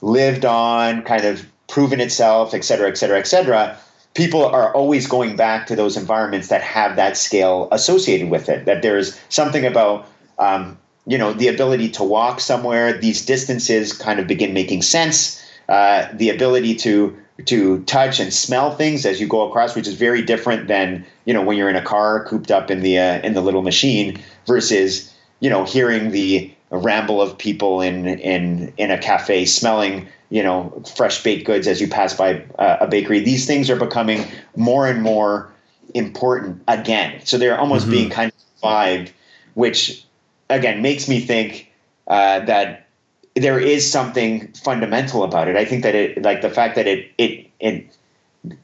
[0.00, 3.78] lived on, kind of proven itself, et cetera, et cetera, et cetera.
[4.14, 8.64] People are always going back to those environments that have that scale associated with it.
[8.64, 10.06] That there's something about
[10.38, 12.98] um, you know the ability to walk somewhere.
[12.98, 15.42] These distances kind of begin making sense.
[15.68, 19.94] Uh, the ability to to touch and smell things as you go across, which is
[19.94, 23.20] very different than you know when you're in a car cooped up in the uh,
[23.20, 28.90] in the little machine versus you know hearing the ramble of people in in in
[28.90, 33.20] a cafe, smelling you know fresh baked goods as you pass by uh, a bakery.
[33.20, 34.24] These things are becoming
[34.56, 35.52] more and more
[35.94, 37.20] important again.
[37.24, 37.92] So they're almost mm-hmm.
[37.92, 39.12] being kind of revived,
[39.54, 40.05] which
[40.48, 41.70] again makes me think
[42.06, 42.86] uh, that
[43.34, 45.56] there is something fundamental about it.
[45.56, 47.86] I think that it, like the fact that it it it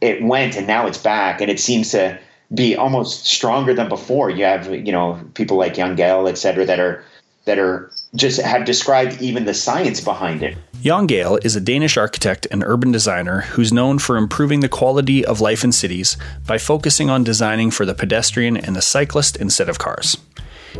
[0.01, 2.18] it went and now it's back, and it seems to
[2.55, 4.31] be almost stronger than before.
[4.31, 7.05] You have you know people like Jan Gehl, et cetera, that are
[7.45, 10.57] that are just have described even the science behind it.
[10.83, 15.25] Jan Gehl is a Danish architect and urban designer who's known for improving the quality
[15.25, 16.16] of life in cities
[16.47, 20.16] by focusing on designing for the pedestrian and the cyclist instead of cars.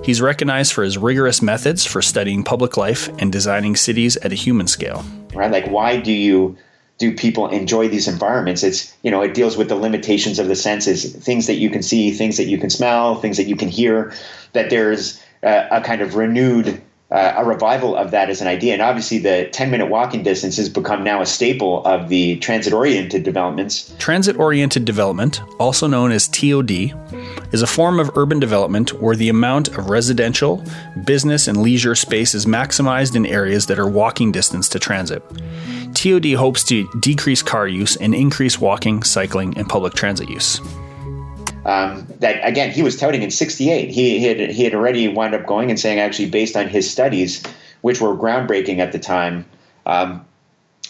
[0.03, 4.35] He's recognized for his rigorous methods for studying public life and designing cities at a
[4.35, 5.05] human scale.
[5.35, 5.51] Right?
[5.51, 6.57] Like, why do you
[6.99, 8.63] do people enjoy these environments?
[8.63, 11.83] It's you know, it deals with the limitations of the senses, things that you can
[11.83, 14.13] see, things that you can smell, things that you can hear.
[14.53, 16.81] That there's a, a kind of renewed
[17.13, 18.73] uh, a revival of that as an idea.
[18.73, 22.73] And obviously, the 10 minute walking distance has become now a staple of the transit
[22.73, 23.95] oriented developments.
[23.99, 26.95] Transit oriented development, also known as TOD,
[27.53, 30.65] is a form of urban development where the amount of residential,
[31.05, 35.23] business, and leisure space is maximized in areas that are walking distance to transit.
[35.95, 40.61] TOD hopes to decrease car use and increase walking, cycling, and public transit use
[41.65, 45.35] um, that again he was touting in 68 he, he, had, he had already wound
[45.35, 47.43] up going and saying actually based on his studies
[47.83, 49.45] which were groundbreaking at the time
[49.87, 50.25] um,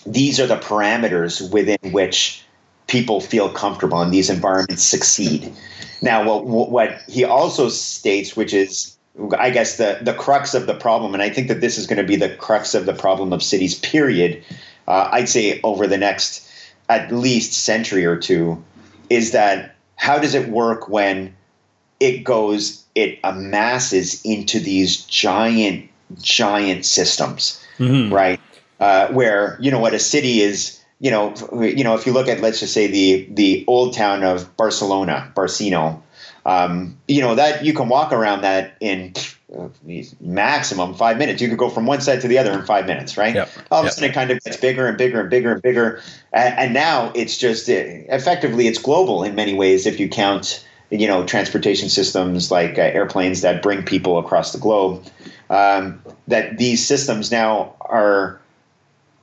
[0.06, 2.44] these are the parameters within which
[2.86, 5.52] people feel comfortable and these environments succeed.
[6.02, 8.96] Now what, what he also states which is
[9.38, 11.98] i guess the, the crux of the problem and i think that this is going
[11.98, 14.42] to be the crux of the problem of cities period
[14.88, 16.48] uh, i'd say over the next
[16.88, 18.62] at least century or two
[19.10, 21.32] is that how does it work when
[22.00, 25.88] it goes it amasses into these giant
[26.20, 28.12] giant systems mm-hmm.
[28.12, 28.40] right
[28.80, 32.26] uh, where you know what a city is you know you know if you look
[32.26, 36.02] at let's just say the the old town of barcelona barcino
[36.44, 39.12] um, you know that you can walk around that in
[40.20, 41.42] maximum five minutes.
[41.42, 43.34] You could go from one side to the other in five minutes, right?
[43.34, 43.50] Yep.
[43.70, 43.92] All of yep.
[43.92, 46.00] a sudden, it kind of gets bigger and bigger and bigger and bigger,
[46.32, 51.06] and, and now it's just effectively it's global in many ways if you count you
[51.06, 55.04] know transportation systems like uh, airplanes that bring people across the globe.
[55.50, 58.40] Um, that these systems now are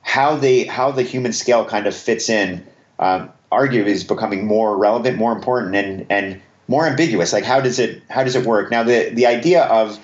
[0.02, 2.64] how they how the human scale kind of fits in.
[2.98, 7.32] Um, arguably is becoming more relevant, more important, and and more ambiguous.
[7.32, 8.70] Like how does it how does it work?
[8.70, 9.98] Now the the idea of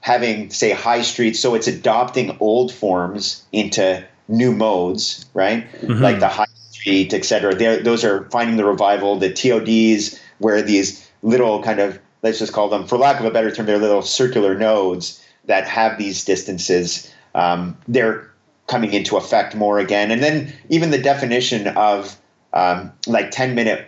[0.00, 5.70] having say high streets so it's adopting old forms into new modes right?
[5.80, 6.02] Mm-hmm.
[6.02, 9.18] like the high street etc those are finding the revival.
[9.18, 13.30] The tods where these little kind of let's just call them for lack of a
[13.30, 18.30] better term they're little circular nodes that have these distances um, they're
[18.70, 20.10] coming into effect more again.
[20.10, 22.16] And then even the definition of
[22.52, 23.86] um, like 10 minute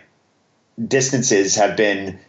[0.87, 2.19] distances have been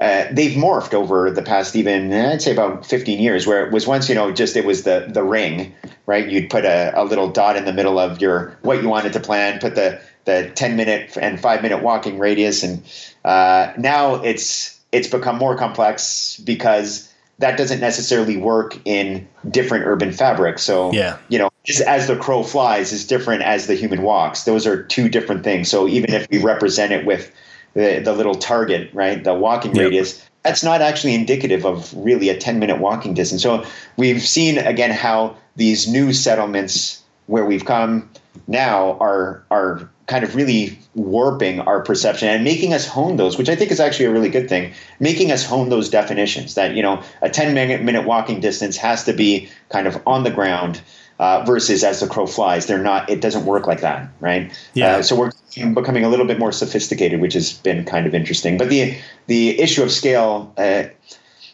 [0.00, 3.86] uh, they've morphed over the past even I'd say about 15 years where it was
[3.86, 5.74] once you know just it was the the ring
[6.06, 6.28] right?
[6.28, 9.20] You'd put a, a little dot in the middle of your what you wanted to
[9.20, 12.82] plan put the the 10 minute and 5 minute walking radius and
[13.24, 20.12] uh, now it's it's become more complex because that doesn't necessarily work in different urban
[20.12, 20.62] fabrics.
[20.62, 21.18] So yeah.
[21.28, 24.44] you know just as the crow flies is different as the human walks.
[24.44, 25.70] Those are two different things.
[25.70, 27.32] So even if we represent it with
[27.74, 29.22] the, the little target, right?
[29.22, 29.84] The walking yep.
[29.84, 30.24] radius.
[30.42, 33.42] That's not actually indicative of really a 10 minute walking distance.
[33.42, 33.64] So
[33.96, 38.10] we've seen again how these new settlements where we've come
[38.46, 43.48] now are are kind of really warping our perception and making us hone those, which
[43.48, 46.82] I think is actually a really good thing, making us hone those definitions that, you
[46.82, 50.82] know, a 10 minute, minute walking distance has to be kind of on the ground.
[51.20, 53.08] Uh, versus as the crow flies, they're not.
[53.08, 54.52] It doesn't work like that, right?
[54.74, 54.96] Yeah.
[54.96, 55.30] Uh, so we're
[55.72, 58.58] becoming a little bit more sophisticated, which has been kind of interesting.
[58.58, 58.96] But the
[59.28, 60.84] the issue of scale, uh,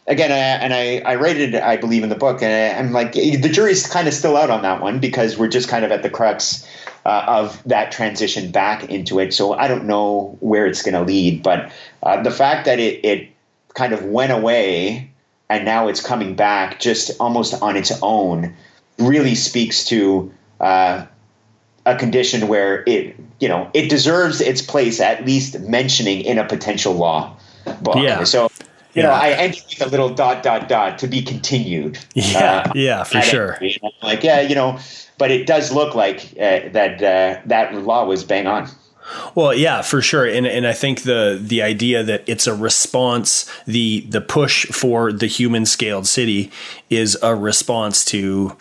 [0.06, 3.12] again, I, and I, I rated, I believe, in the book, and I, am like,
[3.12, 6.02] the jury's kind of still out on that one because we're just kind of at
[6.02, 6.66] the crux
[7.06, 9.32] uh, of that transition back into it.
[9.32, 13.04] So I don't know where it's going to lead, but uh, the fact that it,
[13.04, 13.28] it
[13.74, 15.10] kind of went away
[15.48, 18.54] and now it's coming back just almost on its own
[19.00, 21.06] really speaks to uh,
[21.86, 26.44] a condition where it, you know, it deserves its place at least mentioning in a
[26.46, 27.34] potential law
[27.82, 27.96] book.
[27.96, 28.24] Yeah.
[28.24, 28.50] So
[28.94, 29.08] you Yeah.
[29.08, 31.98] know, I ended with a little dot dot dot to be continued.
[32.14, 33.58] Yeah, Uh, yeah, for sure.
[34.02, 34.78] Like, yeah, you know,
[35.16, 38.68] but it does look like uh, that uh, that law was bang on.
[39.34, 43.46] Well, yeah, for sure, and and I think the the idea that it's a response,
[43.66, 46.50] the the push for the human scaled city
[46.90, 48.56] is a response to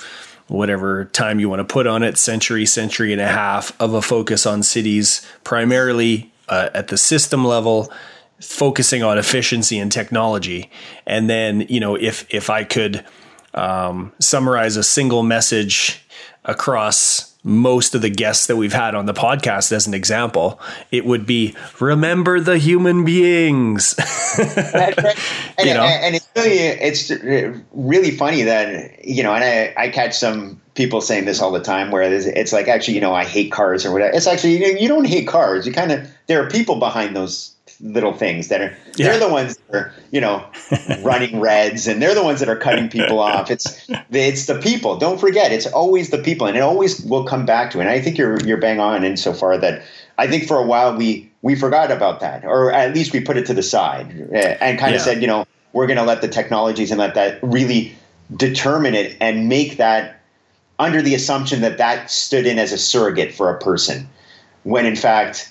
[0.49, 4.01] whatever time you want to put on it, century, century and a half of a
[4.01, 7.91] focus on cities, primarily uh, at the system level,
[8.41, 10.69] focusing on efficiency and technology,
[11.05, 13.05] and then you know if if I could
[13.53, 16.01] um, summarize a single message
[16.45, 20.59] across most of the guests that we've had on the podcast as an example,
[20.91, 23.95] it would be remember the human beings.
[24.37, 24.95] and,
[25.59, 25.83] You know?
[25.83, 27.11] and it's really it's
[27.71, 31.61] really funny that you know, and I, I catch some people saying this all the
[31.61, 34.15] time, where it's, it's like actually, you know, I hate cars or whatever.
[34.15, 35.65] It's actually you, know, you don't hate cars.
[35.65, 39.09] You kind of there are people behind those little things that are Yeah.
[39.09, 40.45] they're the ones that are you know
[41.01, 43.49] running reds and they're the ones that are cutting people off.
[43.49, 44.97] It's it's the people.
[44.97, 47.81] Don't forget it's always the people and it always will come back to it.
[47.81, 49.81] And i think you're you're bang on insofar that
[50.17, 53.37] i think for a while we we forgot about that or at least we put
[53.37, 56.21] it to the side eh, and kind of said you know we're going to let
[56.21, 57.95] the technologies and let that really
[58.35, 60.19] determine it and make that
[60.79, 64.07] under the assumption that that stood in as a surrogate for a person
[64.63, 65.48] when in fact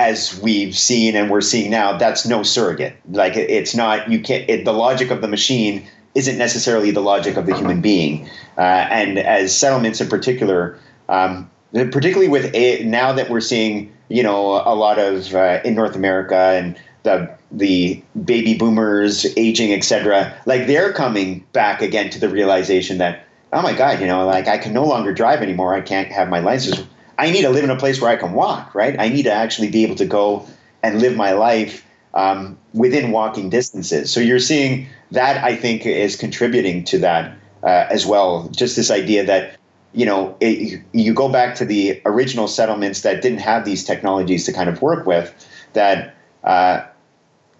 [0.00, 2.96] as we've seen and we're seeing now that's no surrogate.
[3.10, 7.02] Like it, it's not you can't it, the logic of the machine isn't necessarily the
[7.02, 8.28] logic of the human being.
[8.56, 10.78] Uh, and as settlements in particular
[11.10, 15.74] um, particularly with a, now that we're seeing you know a lot of uh, in
[15.74, 22.18] north america and the the baby boomers aging etc like they're coming back again to
[22.18, 25.74] the realization that oh my god you know like i can no longer drive anymore.
[25.74, 26.84] I can't have my license
[27.20, 28.98] I need to live in a place where I can walk, right?
[28.98, 30.46] I need to actually be able to go
[30.82, 34.10] and live my life um, within walking distances.
[34.10, 38.48] So you're seeing that I think is contributing to that uh, as well.
[38.48, 39.58] Just this idea that
[39.92, 44.44] you know it, you go back to the original settlements that didn't have these technologies
[44.46, 45.30] to kind of work with.
[45.74, 46.86] That uh,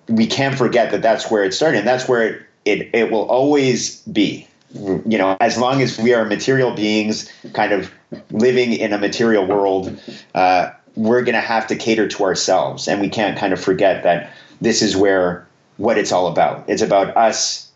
[0.09, 3.27] we can't forget that that's where it started, and that's where it it, it will
[3.29, 7.90] always be you know, as long as we are material beings, kind of
[8.30, 9.98] living in a material world,
[10.35, 14.02] uh, we're going to have to cater to ourselves, and we can't kind of forget
[14.02, 16.64] that this is where what it's all about.
[16.68, 17.70] It's about us,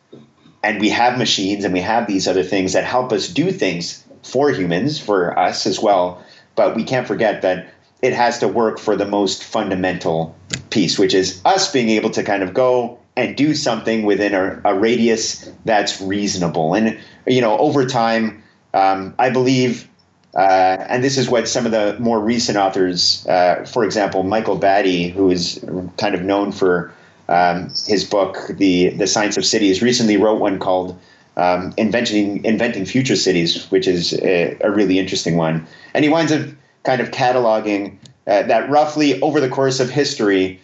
[0.63, 4.05] and we have machines, and we have these other things that help us do things
[4.23, 6.23] for humans, for us as well.
[6.55, 7.69] But we can't forget that
[8.03, 10.37] it has to work for the most fundamental
[10.71, 14.61] piece, which is us being able to kind of go and do something within a,
[14.65, 16.75] a radius that's reasonable.
[16.75, 18.43] And you know, over time,
[18.75, 19.89] um, I believe,
[20.35, 24.57] uh, and this is what some of the more recent authors, uh, for example, Michael
[24.57, 25.65] Batty, who is
[25.97, 26.93] kind of known for
[27.29, 30.99] um, his book, the the Science of Cities, recently wrote one called
[31.37, 35.67] um, "Inventing Inventing Future Cities," which is a, a really interesting one.
[35.95, 36.47] And he winds up
[36.83, 37.97] kind of cataloging
[38.27, 40.61] uh, that roughly over the course of history,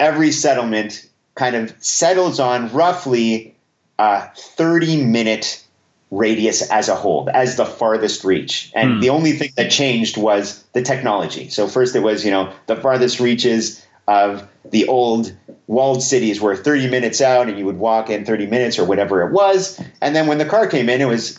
[0.00, 1.07] every settlement
[1.38, 3.54] kind of settles on roughly
[3.98, 5.64] a 30 minute
[6.10, 8.72] radius as a whole, as the farthest reach.
[8.74, 9.00] And Hmm.
[9.00, 11.48] the only thing that changed was the technology.
[11.48, 15.32] So first it was, you know, the farthest reaches of the old
[15.66, 19.22] walled cities were 30 minutes out and you would walk in 30 minutes or whatever
[19.22, 19.80] it was.
[20.00, 21.38] And then when the car came in, it was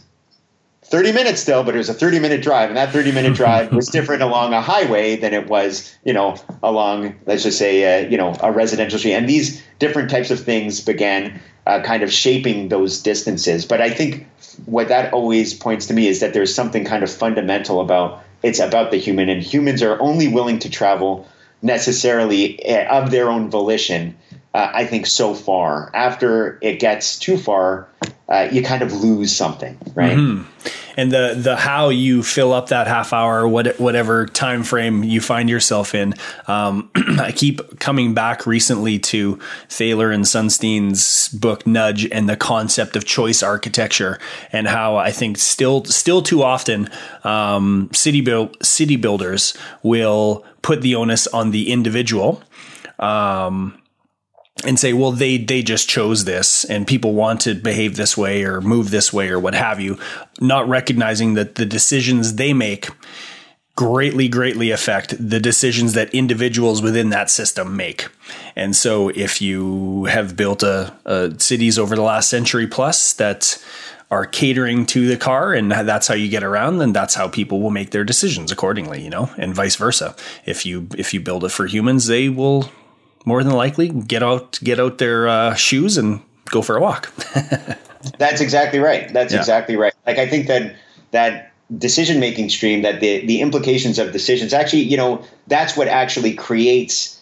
[0.90, 2.70] 30 minutes still, but it was a 30 minute drive.
[2.70, 6.36] And that 30 minute drive was different along a highway than it was, you know,
[6.64, 9.14] along, let's just say, uh, you know, a residential street.
[9.14, 13.66] And these different types of things began uh, kind of shaping those distances.
[13.66, 14.28] But I think
[14.66, 18.60] what that always points to me is that there's something kind of fundamental about it's
[18.60, 21.28] about the human, and humans are only willing to travel
[21.62, 24.18] necessarily uh, of their own volition.
[24.54, 25.92] Uh, I think so far.
[25.94, 27.88] After it gets too far,
[28.30, 30.16] uh, you kind of lose something, right?
[30.16, 30.44] Mm-hmm.
[30.98, 35.20] And the the how you fill up that half hour, what, whatever time frame you
[35.20, 36.14] find yourself in.
[36.48, 42.96] Um, I keep coming back recently to Thaler and Sunstein's book Nudge and the concept
[42.96, 44.20] of choice architecture,
[44.52, 46.90] and how I think still still too often
[47.24, 52.44] um, city build city builders will put the onus on the individual.
[53.00, 53.80] Um,
[54.66, 58.44] and say, well, they they just chose this, and people want to behave this way
[58.44, 59.98] or move this way or what have you,
[60.40, 62.90] not recognizing that the decisions they make
[63.76, 68.10] greatly greatly affect the decisions that individuals within that system make.
[68.54, 73.58] And so, if you have built a, a cities over the last century plus that
[74.12, 77.62] are catering to the car and that's how you get around then that's how people
[77.62, 81.44] will make their decisions accordingly you know and vice versa if you if you build
[81.44, 82.72] it for humans they will
[83.26, 87.14] more than likely get out get out their uh, shoes and go for a walk.
[88.18, 89.12] That's exactly right.
[89.12, 89.40] That's yeah.
[89.40, 89.94] exactly right.
[90.08, 90.76] Like I think that
[91.12, 95.88] that decision making stream, that the the implications of decisions, actually, you know, that's what
[95.88, 97.22] actually creates.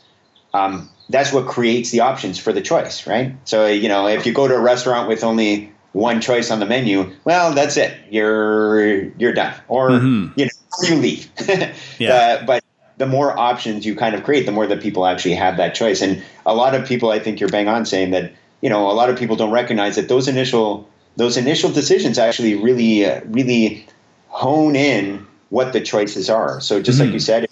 [0.54, 3.36] Um, that's what creates the options for the choice, right?
[3.46, 6.66] So you know, if you go to a restaurant with only one choice on the
[6.66, 7.98] menu, well, that's it.
[8.10, 10.40] You're you're done, or mm-hmm.
[10.40, 10.52] you know,
[10.84, 11.30] you leave.
[12.00, 12.14] yeah.
[12.14, 12.64] Uh, but
[12.98, 16.02] the more options you kind of create, the more that people actually have that choice.
[16.02, 18.94] And a lot of people, I think you're bang on saying that, you know, a
[18.94, 23.86] lot of people don't recognize that those initial those initial decisions actually really uh, really
[24.28, 26.62] hone in what the choices are.
[26.62, 27.08] So just mm-hmm.
[27.08, 27.48] like you said,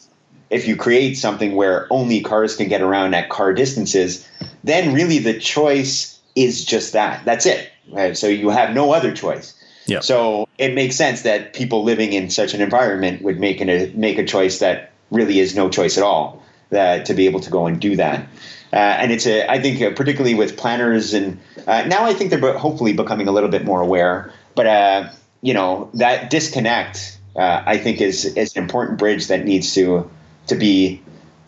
[0.50, 4.28] if you create something where only cars can get around at car distances,
[4.64, 7.26] then really the choice is just that.
[7.26, 7.72] That's it.
[7.90, 8.18] Right?
[8.18, 9.54] So you have no other choice.
[9.88, 10.00] Yeah.
[10.00, 13.92] So it makes sense that people living in such an environment would make an, a
[13.94, 17.50] make a choice that really is no choice at all that to be able to
[17.50, 18.28] go and do that.
[18.74, 22.32] Uh, and it's a, I think, uh, particularly with planners, and uh, now I think
[22.32, 24.34] they're hopefully becoming a little bit more aware.
[24.56, 25.10] But uh,
[25.42, 30.10] you know, that disconnect, uh, I think, is is an important bridge that needs to
[30.48, 31.02] to be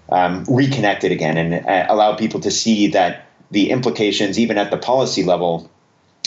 [0.10, 4.78] um, reconnected again, and uh, allow people to see that the implications, even at the
[4.78, 5.70] policy level,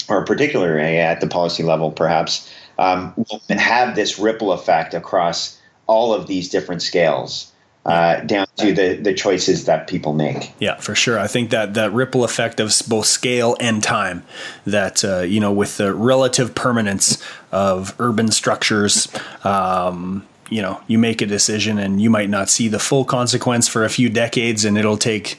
[0.08, 5.59] or particularly at the policy level, perhaps, um, will have this ripple effect across
[5.91, 7.51] all of these different scales
[7.84, 10.53] uh, down to the the choices that people make.
[10.61, 11.18] Yeah, for sure.
[11.18, 14.22] I think that that ripple effect of both scale and time,
[14.64, 19.09] that uh, you know, with the relative permanence of urban structures.
[19.45, 23.68] Um, you know, you make a decision and you might not see the full consequence
[23.68, 25.38] for a few decades, and it'll take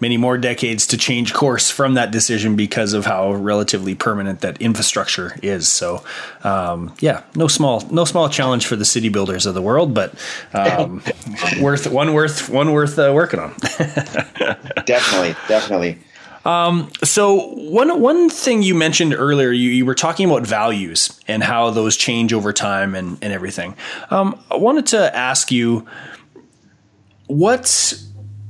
[0.00, 4.60] many more decades to change course from that decision because of how relatively permanent that
[4.60, 5.68] infrastructure is.
[5.68, 6.04] So,
[6.44, 10.14] um, yeah, no small no small challenge for the city builders of the world, but
[10.52, 11.02] um,
[11.60, 13.54] worth one worth one worth uh, working on.
[14.86, 15.98] definitely, definitely.
[16.46, 21.42] Um, so one one thing you mentioned earlier, you, you were talking about values and
[21.42, 23.74] how those change over time and, and everything.
[24.10, 25.86] Um, I wanted to ask you
[27.26, 28.05] what's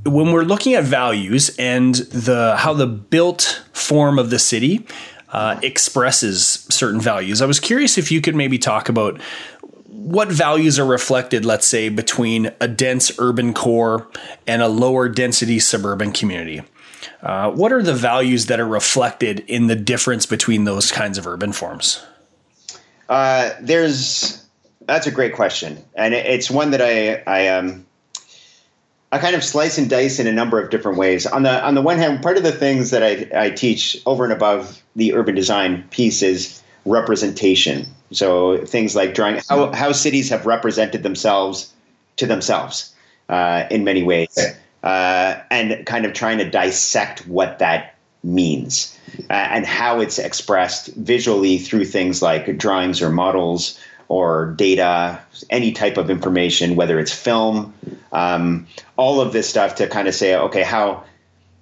[0.06, 4.86] when we're looking at values and the how the built form of the city
[5.30, 9.20] uh, expresses certain values, I was curious if you could maybe talk about
[9.88, 14.08] what values are reflected, let's say, between a dense urban core
[14.46, 16.62] and a lower density suburban community.
[17.22, 21.26] Uh, what are the values that are reflected in the difference between those kinds of
[21.26, 22.04] urban forms?
[23.08, 24.44] Uh, there's
[24.86, 27.85] that's a great question, and it's one that I I um
[29.12, 31.26] I kind of slice and dice in a number of different ways.
[31.26, 34.24] On the on the one hand, part of the things that I, I teach over
[34.24, 37.86] and above the urban design piece is representation.
[38.12, 41.72] So things like drawing how, how cities have represented themselves
[42.16, 42.94] to themselves
[43.28, 44.36] uh, in many ways,
[44.82, 48.98] uh, and kind of trying to dissect what that means
[49.30, 53.78] uh, and how it's expressed visually through things like drawings or models
[54.08, 57.74] or data, any type of information, whether it's film,
[58.12, 61.04] um, all of this stuff to kind of say, okay, how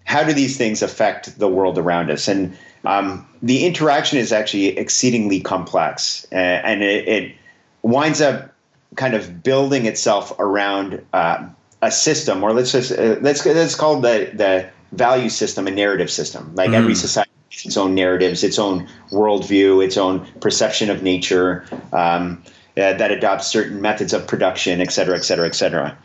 [0.05, 2.28] how do these things affect the world around us?
[2.28, 7.34] And um, the interaction is actually exceedingly complex, uh, and it, it,
[7.82, 8.53] winds up
[8.97, 11.47] kind of building itself around uh,
[11.82, 16.11] a system, or let's just uh, let's let's call the the value system a narrative
[16.11, 16.55] system.
[16.55, 16.74] Like mm.
[16.74, 17.30] every society
[17.64, 22.42] its own narratives, its own worldview, its own perception of nature um,
[22.76, 25.96] uh, that adopts certain methods of production, et cetera, et cetera, et cetera.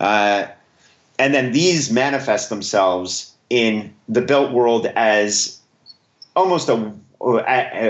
[0.00, 0.46] Uh,
[1.18, 5.58] and then these manifest themselves in the built world as
[6.36, 6.92] almost a,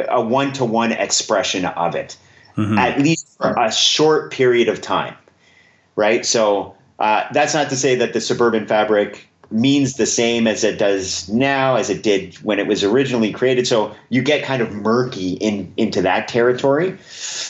[0.09, 2.16] a one-to-one expression of it,
[2.57, 2.79] mm-hmm.
[2.79, 5.14] at least for a short period of time,
[5.97, 6.24] right?
[6.24, 10.79] So uh, that's not to say that the suburban fabric means the same as it
[10.79, 13.67] does now as it did when it was originally created.
[13.67, 16.99] So you get kind of murky in into that territory.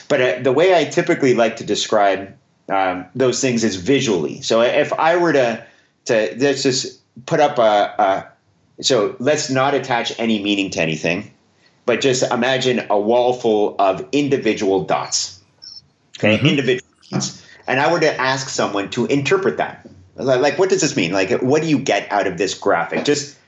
[0.09, 2.35] But uh, the way I typically like to describe
[2.69, 4.41] um, those things is visually.
[4.43, 5.67] So if I were to
[6.07, 11.33] to let's just put up a, a so let's not attach any meaning to anything,
[11.85, 15.41] but just imagine a wall full of individual dots.
[16.19, 16.47] Okay, mm-hmm.
[16.47, 17.45] individual dots.
[17.67, 19.87] And I were to ask someone to interpret that
[20.19, 21.13] like, what does this mean?
[21.13, 23.05] Like, what do you get out of this graphic?
[23.05, 23.39] Just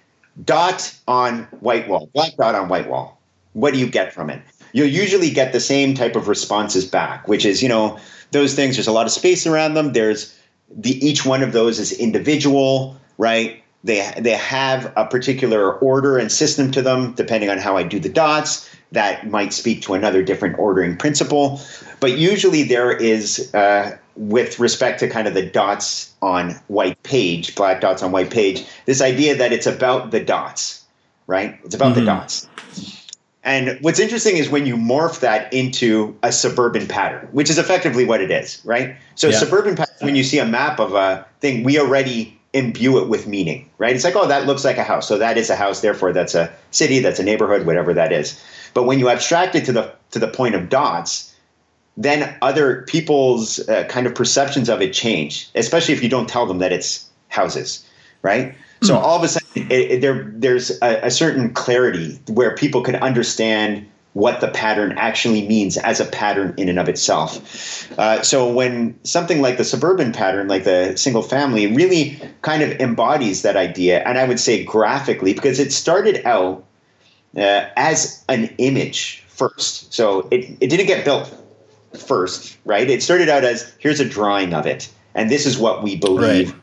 [0.45, 3.21] dot on white wall, black dot on white wall.
[3.53, 4.41] What do you get from it?
[4.73, 7.99] You'll usually get the same type of responses back, which is, you know,
[8.31, 9.93] those things, there's a lot of space around them.
[9.93, 10.37] There's
[10.71, 13.63] the each one of those is individual, right?
[13.83, 17.99] They they have a particular order and system to them, depending on how I do
[17.99, 18.71] the dots.
[18.93, 21.61] That might speak to another different ordering principle.
[21.99, 27.55] But usually there is uh, with respect to kind of the dots on white page,
[27.55, 30.85] black dots on white page, this idea that it's about the dots,
[31.27, 31.59] right?
[31.65, 32.01] It's about mm-hmm.
[32.01, 32.49] the dots.
[33.43, 38.05] And what's interesting is when you morph that into a suburban pattern, which is effectively
[38.05, 38.97] what it is, right?
[39.15, 39.39] So yeah.
[39.39, 43.27] suburban pattern, when you see a map of a thing, we already imbue it with
[43.27, 43.95] meaning, right?
[43.95, 45.09] It's like, oh, that looks like a house.
[45.09, 48.43] So that is a house, therefore that's a city, that's a neighborhood, whatever that is.
[48.75, 51.30] But when you abstract it to the to the point of dots,
[52.01, 56.47] then other people's uh, kind of perceptions of it change, especially if you don't tell
[56.47, 57.87] them that it's houses,
[58.23, 58.55] right?
[58.81, 58.87] Mm.
[58.87, 62.83] So all of a sudden, it, it, there there's a, a, certain clarity where people
[62.83, 67.87] can understand what the pattern actually means as a pattern in and of itself.
[67.99, 72.71] Uh, so when something like the suburban pattern, like the single family, really kind of
[72.81, 76.65] embodies that idea, and I would say graphically, because it started out
[77.37, 79.93] uh, as an image first.
[79.93, 81.33] So it, it didn't get built
[81.99, 82.89] first, right?
[82.89, 86.55] It started out as here's a drawing of it, and this is what we believe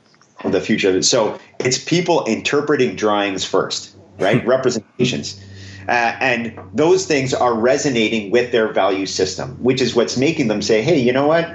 [0.43, 0.51] right.
[0.51, 1.03] the future of it.
[1.03, 4.45] So it's people interpreting drawings first, right?
[4.47, 5.41] Representations.
[5.87, 10.61] Uh, and those things are resonating with their value system, which is what's making them
[10.61, 11.49] say, hey, you know what?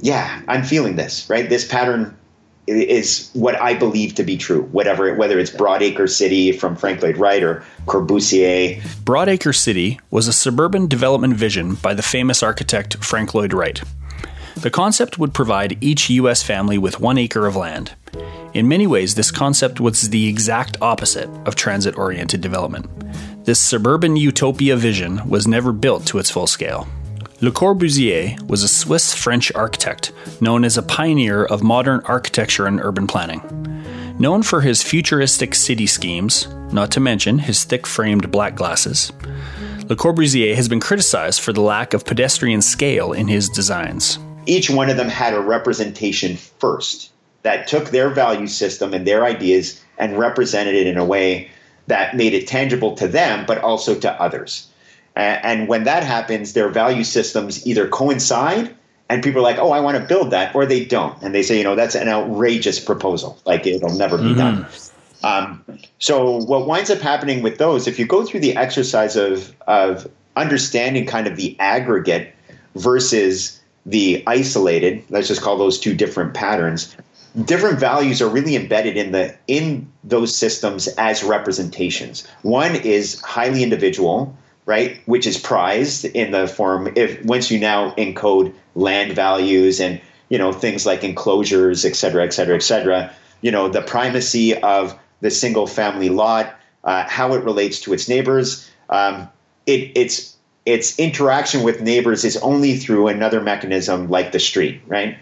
[0.00, 1.48] Yeah, I'm feeling this, right?
[1.48, 2.16] This pattern
[2.66, 7.16] is what I believe to be true, whatever, whether it's Broadacre City from Frank Lloyd
[7.16, 8.80] Wright or Corbusier.
[9.04, 13.82] Broadacre City was a suburban development vision by the famous architect Frank Lloyd Wright.
[14.56, 16.42] The concept would provide each U.S.
[16.42, 17.92] family with one acre of land.
[18.54, 22.88] In many ways, this concept was the exact opposite of transit oriented development.
[23.44, 26.88] This suburban utopia vision was never built to its full scale.
[27.42, 30.10] Le Corbusier was a Swiss French architect
[30.40, 33.42] known as a pioneer of modern architecture and urban planning.
[34.18, 39.12] Known for his futuristic city schemes, not to mention his thick framed black glasses,
[39.86, 44.18] Le Corbusier has been criticized for the lack of pedestrian scale in his designs.
[44.46, 47.12] Each one of them had a representation first
[47.42, 51.50] that took their value system and their ideas and represented it in a way
[51.86, 54.68] that made it tangible to them, but also to others.
[55.16, 58.74] And when that happens, their value systems either coincide
[59.08, 61.20] and people are like, oh, I want to build that, or they don't.
[61.22, 63.38] And they say, you know, that's an outrageous proposal.
[63.44, 64.38] Like it'll never be mm-hmm.
[64.38, 64.66] done.
[65.22, 65.64] Um,
[65.98, 70.08] so what winds up happening with those, if you go through the exercise of, of
[70.36, 72.34] understanding kind of the aggregate
[72.74, 76.94] versus the isolated, let's just call those two different patterns,
[77.44, 82.26] different values are really embedded in the in those systems as representations.
[82.42, 84.36] One is highly individual,
[84.66, 85.00] right?
[85.06, 90.36] Which is prized in the form if once you now encode land values and you
[90.36, 93.10] know things like enclosures, et cetera, et cetera, et cetera.
[93.40, 96.54] You know the primacy of the single family lot,
[96.84, 98.68] uh, how it relates to its neighbors.
[98.90, 99.28] Um,
[99.66, 100.36] it, it's
[100.66, 105.16] its interaction with neighbors is only through another mechanism like the street, right?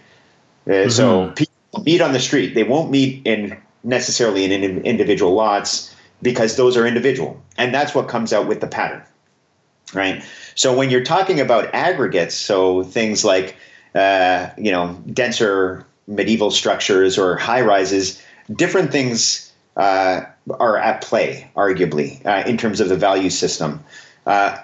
[0.67, 0.91] Uh, mm-hmm.
[0.91, 2.55] So people meet on the street.
[2.55, 8.09] They won't meet in necessarily in individual lots because those are individual, and that's what
[8.09, 9.03] comes out with the pattern
[9.93, 10.25] right?
[10.55, 13.57] So when you're talking about aggregates, so things like
[13.95, 18.23] uh, you know denser medieval structures or high rises,
[18.55, 23.83] different things uh, are at play, arguably, uh, in terms of the value system.
[24.27, 24.59] Uh,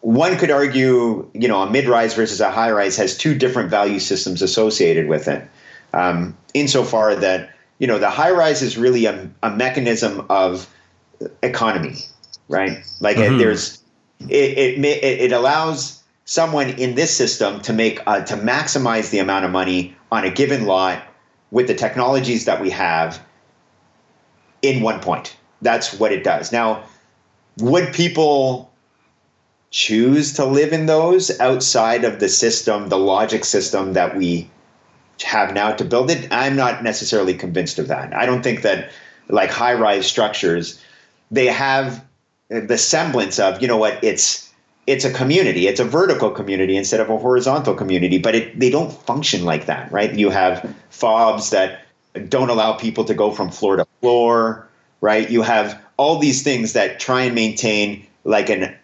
[0.00, 4.40] one could argue, you know, a mid-rise versus a high-rise has two different value systems
[4.40, 5.46] associated with it.
[5.92, 10.72] Um, insofar that you know the high-rise is really a, a mechanism of
[11.42, 11.96] economy,
[12.48, 12.78] right?
[13.00, 13.38] Like mm-hmm.
[13.38, 13.79] there's
[14.28, 19.44] it, it, it allows someone in this system to make uh, to maximize the amount
[19.44, 21.02] of money on a given lot
[21.50, 23.24] with the technologies that we have
[24.62, 25.36] in one point.
[25.62, 26.52] That's what it does.
[26.52, 26.84] Now,
[27.58, 28.72] would people
[29.70, 34.48] choose to live in those outside of the system, the logic system that we
[35.22, 36.28] have now to build it?
[36.30, 38.14] I'm not necessarily convinced of that.
[38.14, 38.90] I don't think that
[39.28, 40.80] like high rise structures,
[41.30, 42.04] they have
[42.50, 44.52] the semblance of you know what it's
[44.86, 45.68] it's a community.
[45.68, 49.66] It's a vertical community instead of a horizontal community but it, they don't function like
[49.66, 50.12] that right?
[50.14, 51.86] You have fobs that
[52.28, 54.68] don't allow people to go from floor to floor
[55.00, 55.30] right?
[55.30, 58.74] You have all these things that try and maintain like an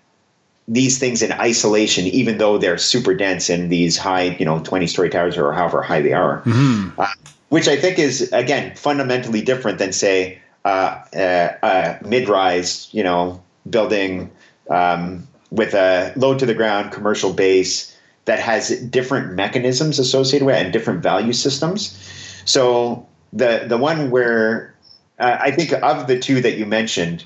[0.68, 4.86] these things in isolation even though they're super dense in these high you know 20
[4.86, 6.42] story towers or however high they are.
[6.42, 7.00] Mm-hmm.
[7.00, 7.06] uh,
[7.48, 13.40] which i think is again fundamentally different than say uh, uh, uh mid-rise you know
[13.70, 14.30] building
[14.70, 20.56] um, with a low to the ground commercial base that has different mechanisms associated with
[20.56, 21.96] it and different value systems.
[22.44, 24.74] So the the one where
[25.18, 27.24] uh, I think of the two that you mentioned,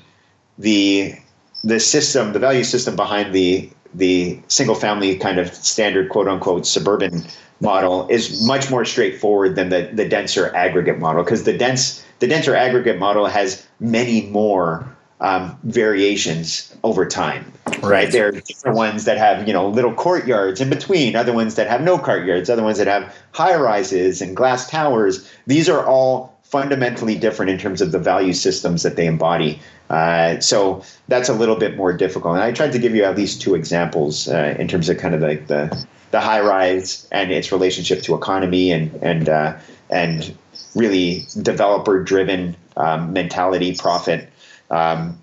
[0.57, 1.15] the
[1.63, 6.65] the system, the value system behind the the single family kind of standard quote unquote
[6.65, 7.25] suburban
[7.59, 12.27] model is much more straightforward than the, the denser aggregate model because the dense the
[12.27, 17.51] denser aggregate model has many more um, variations over time.
[17.67, 17.83] Right.
[17.83, 18.11] right.
[18.11, 21.67] There are different ones that have, you know, little courtyards in between, other ones that
[21.67, 25.29] have no courtyards, other ones that have high rises and glass towers.
[25.47, 29.61] These are all fundamentally different in terms of the value systems that they embody.
[29.89, 32.35] Uh, so that's a little bit more difficult.
[32.35, 35.15] And I tried to give you at least two examples uh, in terms of kind
[35.15, 39.57] of like the, the, the high rise and its relationship to economy and and uh,
[39.89, 40.35] and
[40.75, 44.29] really developer driven um, mentality, profit
[44.71, 45.21] um,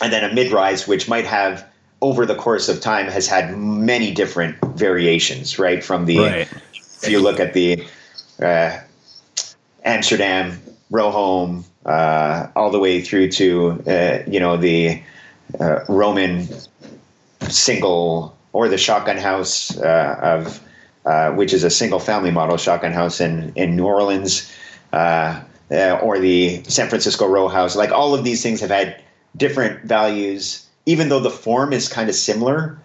[0.00, 1.64] and then a mid-rise, which might have
[2.00, 5.84] over the course of time has had many different variations, right?
[5.84, 6.48] From the right.
[7.02, 7.84] if you look at the
[8.40, 8.78] uh,
[9.84, 10.60] Amsterdam
[10.90, 15.02] row home, uh, all the way through to uh, you know the
[15.58, 16.48] uh, Roman
[17.48, 20.60] single or the shotgun house uh, of
[21.04, 24.52] uh, which is a single family model shotgun house in in New Orleans
[25.70, 27.76] uh, or the San Francisco row house.
[27.76, 29.02] Like all of these things have had
[29.36, 32.78] different values, even though the form is kind of similar.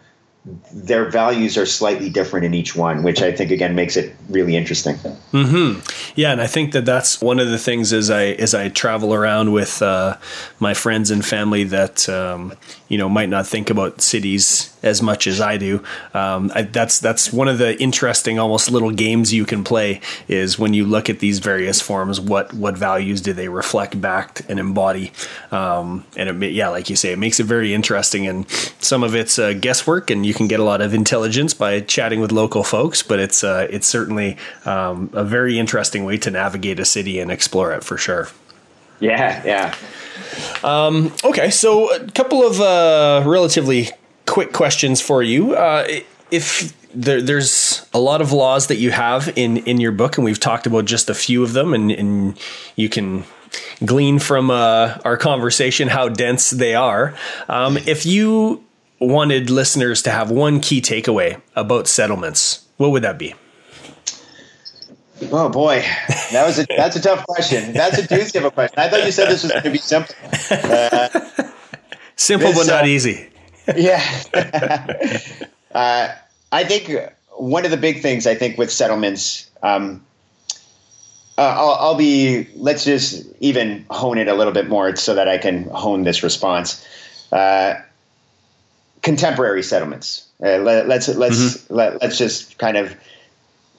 [0.73, 4.57] Their values are slightly different in each one, which I think again makes it really
[4.57, 4.95] interesting.
[5.31, 5.79] Mm-hmm.
[6.15, 9.13] Yeah, and I think that that's one of the things as I as I travel
[9.13, 10.17] around with uh,
[10.59, 12.53] my friends and family that um,
[12.89, 15.81] you know might not think about cities as much as I do.
[16.13, 20.01] Um, I, that's that's one of the interesting, almost little games you can play.
[20.27, 24.41] Is when you look at these various forms, what what values do they reflect back
[24.49, 25.11] and embody?
[25.51, 28.27] Um, and it, yeah, like you say, it makes it very interesting.
[28.27, 31.79] And some of it's uh, guesswork, and you can get a lot of intelligence by
[31.81, 33.03] chatting with local folks.
[33.03, 37.31] But it's uh, it's certainly um, a very interesting way to navigate a city and
[37.31, 38.27] explore it for sure.
[38.99, 39.75] Yeah, yeah.
[40.63, 43.89] Um, okay, so a couple of uh, relatively
[44.25, 45.55] quick questions for you.
[45.55, 45.85] Uh,
[46.31, 50.25] if there, there's a lot of laws that you have in in your book, and
[50.25, 52.39] we've talked about just a few of them, and, and
[52.75, 53.25] you can
[53.85, 57.13] glean from uh, our conversation how dense they are.
[57.49, 58.63] Um, if you
[59.07, 63.35] wanted listeners to have one key takeaway about settlements, what would that be?
[65.31, 65.83] Oh boy,
[66.31, 67.73] that was a that's a tough question.
[67.73, 68.79] That's a doozy of a question.
[68.79, 70.15] I thought you said this was going to be simple.
[70.51, 71.07] Uh,
[72.15, 73.29] simple this, but not uh, easy.
[73.75, 74.03] yeah.
[75.73, 76.09] uh,
[76.51, 76.91] I think
[77.37, 80.03] one of the big things I think with settlements, um,
[81.37, 82.47] uh, I'll, I'll, be.
[82.55, 86.21] Let's just even hone it a little bit more so that I can hone this
[86.21, 86.85] response.
[89.03, 90.27] Contemporary settlements.
[90.41, 91.75] Uh, let, us let's let's mm-hmm.
[91.75, 92.95] let, let's just kind of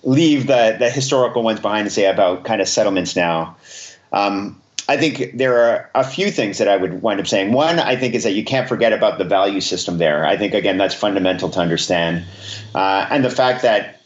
[0.05, 3.57] leave the the historical ones behind and say about kind of settlements now.
[4.12, 7.53] Um, I think there are a few things that I would wind up saying.
[7.53, 10.27] One, I think, is that you can't forget about the value system there.
[10.27, 12.25] I think, again, that's fundamental to understand.
[12.75, 14.03] Uh, and the fact that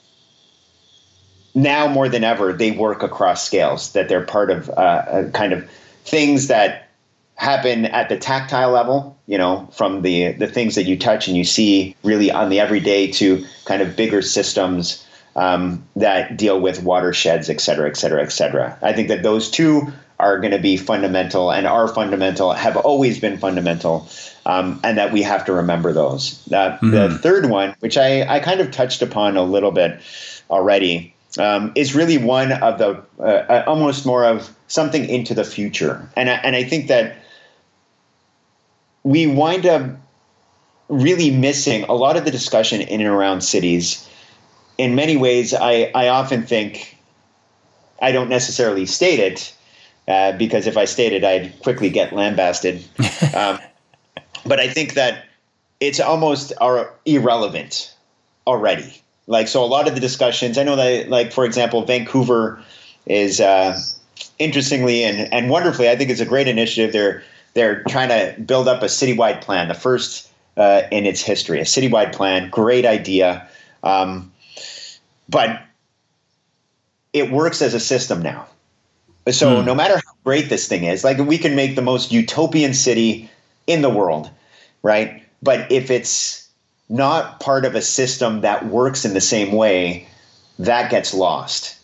[1.55, 5.69] now more than ever, they work across scales, that they're part of uh, kind of
[6.05, 6.88] things that
[7.39, 11.37] happen at the tactile level, you know, from the, the things that you touch and
[11.37, 16.83] you see really on the everyday to kind of bigger systems um, that deal with
[16.83, 18.77] watersheds, et cetera, et cetera, et cetera.
[18.83, 19.87] I think that those two
[20.19, 24.09] are going to be fundamental and are fundamental, have always been fundamental,
[24.47, 26.43] um, and that we have to remember those.
[26.49, 26.91] Uh, mm-hmm.
[26.91, 30.01] The third one, which I, I kind of touched upon a little bit
[30.51, 35.45] already, um, is really one of the uh, uh, almost more of something into the
[35.45, 36.11] future.
[36.17, 37.15] And I, and I think that
[39.09, 39.91] we wind up
[40.91, 44.07] really missing a lot of the discussion in and around cities.
[44.77, 46.99] In many ways, I, I often think
[48.03, 49.55] I don't necessarily state it,
[50.07, 52.85] uh, because if I stated, I'd quickly get lambasted.
[53.35, 53.59] Um,
[54.47, 55.27] but I think that
[55.81, 57.95] it's almost are irrelevant
[58.47, 59.03] already.
[59.27, 60.57] Like so, a lot of the discussions.
[60.57, 62.63] I know that, like for example, Vancouver
[63.07, 63.79] is uh,
[64.39, 66.93] interestingly and, and wonderfully, I think it's a great initiative.
[66.93, 67.23] They're
[67.59, 71.65] they're trying to build up a citywide plan, the first uh, in its history, a
[71.65, 72.51] citywide plan.
[72.51, 73.49] Great idea,
[73.83, 74.33] um,
[75.29, 75.61] but
[77.13, 78.47] it works as a system now.
[79.29, 79.67] So hmm.
[79.67, 83.29] no matter how great this thing is, like we can make the most utopian city
[83.67, 84.31] in the world,
[84.83, 85.23] right?
[85.43, 86.49] But if it's
[86.89, 90.07] not part of a system that works in the same way,
[90.61, 91.77] that gets lost,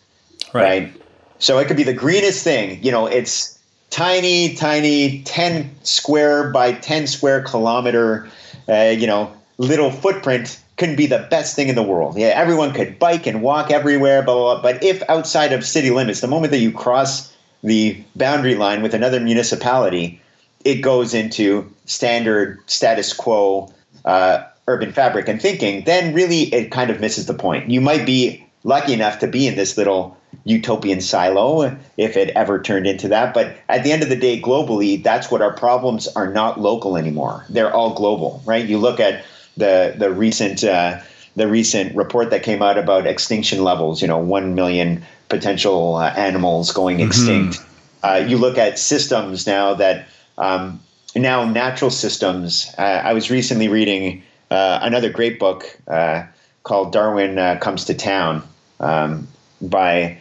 [0.53, 0.63] right?
[0.63, 1.01] right?
[1.39, 2.81] So it could be the greenest thing.
[2.81, 3.54] You know, it's
[3.95, 8.27] tiny, tiny, ten square by ten square kilometer,
[8.67, 12.17] uh, you know, little footprint couldn't be the best thing in the world.
[12.17, 14.61] Yeah, everyone could bike and walk everywhere, blah, blah, blah.
[14.61, 17.33] But if outside of city limits, the moment that you cross
[17.63, 20.19] the boundary line with another municipality,
[20.65, 23.73] it goes into standard status quo
[24.03, 27.69] uh, urban fabric and thinking, then really it kind of misses the point.
[27.71, 32.61] You might be lucky enough to be in this little utopian silo if it ever
[32.61, 33.33] turned into that.
[33.33, 36.95] But at the end of the day, globally, that's what our problems are not local
[36.95, 37.45] anymore.
[37.49, 38.65] They're all global, right?
[38.65, 39.25] You look at
[39.57, 41.01] the the recent uh,
[41.35, 44.01] the recent report that came out about extinction levels.
[44.01, 47.07] You know, one million potential uh, animals going mm-hmm.
[47.07, 47.59] extinct.
[48.03, 50.79] Uh, you look at systems now that um,
[51.15, 52.71] now natural systems.
[52.77, 54.21] Uh, I was recently reading
[54.51, 56.23] uh, another great book uh,
[56.61, 58.43] called Darwin Comes to Town
[58.79, 59.27] um,
[59.59, 60.19] by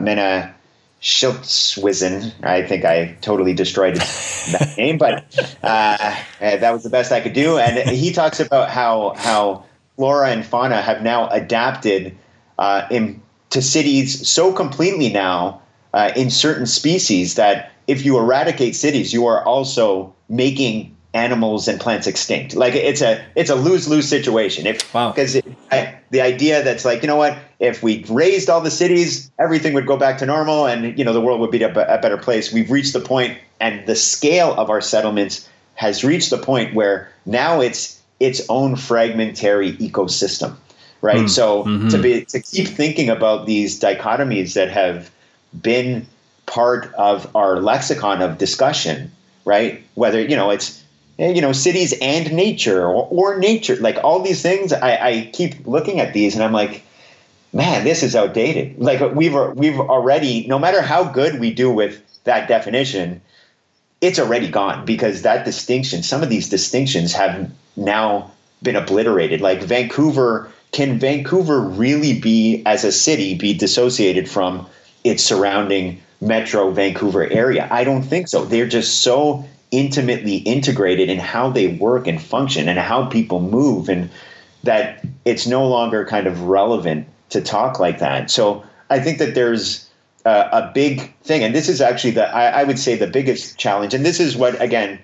[0.00, 0.54] Mena
[1.00, 2.32] Schiltwissen.
[2.42, 3.96] I think I totally destroyed
[4.52, 5.24] that name, but
[5.62, 7.58] uh, that was the best I could do.
[7.58, 9.64] And he talks about how how
[9.96, 12.16] flora and fauna have now adapted
[12.58, 13.20] uh, in,
[13.50, 15.60] to cities so completely now
[15.92, 21.80] uh, in certain species that if you eradicate cities, you are also making animals and
[21.80, 22.54] plants extinct.
[22.54, 24.66] Like it's a it's a lose lose situation.
[24.66, 25.10] If wow.
[25.10, 25.40] because
[26.10, 29.86] the idea that's like you know what if we razed all the cities, everything would
[29.86, 32.52] go back to normal, and you know the world would be a, a better place.
[32.52, 37.10] We've reached the point, and the scale of our settlements has reached the point where
[37.24, 40.56] now it's its own fragmentary ecosystem,
[41.00, 41.24] right?
[41.24, 41.30] Mm.
[41.30, 41.88] So mm-hmm.
[41.88, 45.10] to be to keep thinking about these dichotomies that have
[45.62, 46.06] been
[46.46, 49.10] part of our lexicon of discussion,
[49.44, 49.82] right?
[49.94, 50.82] Whether you know it's
[51.18, 55.30] Eh, you know cities and nature or, or nature like all these things I, I,
[55.32, 56.84] keep looking at these and i'm like
[57.52, 58.78] man this is outdated.
[58.78, 63.20] Like uh, we've uh, we've already no matter how good we do with that definition
[64.00, 68.30] it's already gone because that distinction some of these distinctions have now
[68.62, 69.40] been obliterated.
[69.40, 74.66] Like vancouver can vancouver really be as a city be dissociated from
[75.02, 77.66] its surrounding metro vancouver area?
[77.70, 78.44] I don't think so.
[78.44, 83.88] They're just so intimately integrated in how they work and function and how people move
[83.88, 84.10] and
[84.64, 88.30] that it's no longer kind of relevant to talk like that.
[88.30, 89.88] So i think that there's
[90.24, 93.58] a, a big thing and this is actually the I, I, would say the biggest
[93.58, 94.98] challenge and this is what again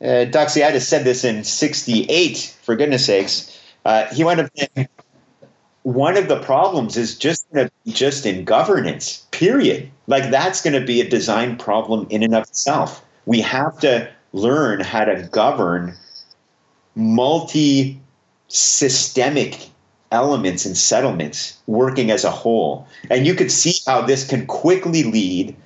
[0.00, 3.58] uh, doxiadis said this in 68 for goodness sakes.
[3.84, 4.88] Uh, he went up saying
[5.82, 7.46] one of the problems is just
[7.86, 9.90] just in governance period.
[10.06, 14.10] Like that's going to be a design problem in and of itself we have to
[14.32, 15.94] learn how to govern
[16.94, 18.00] multi
[18.48, 19.68] systemic
[20.12, 22.86] elements and settlements working as a whole.
[23.10, 25.56] And you could see how this can quickly lead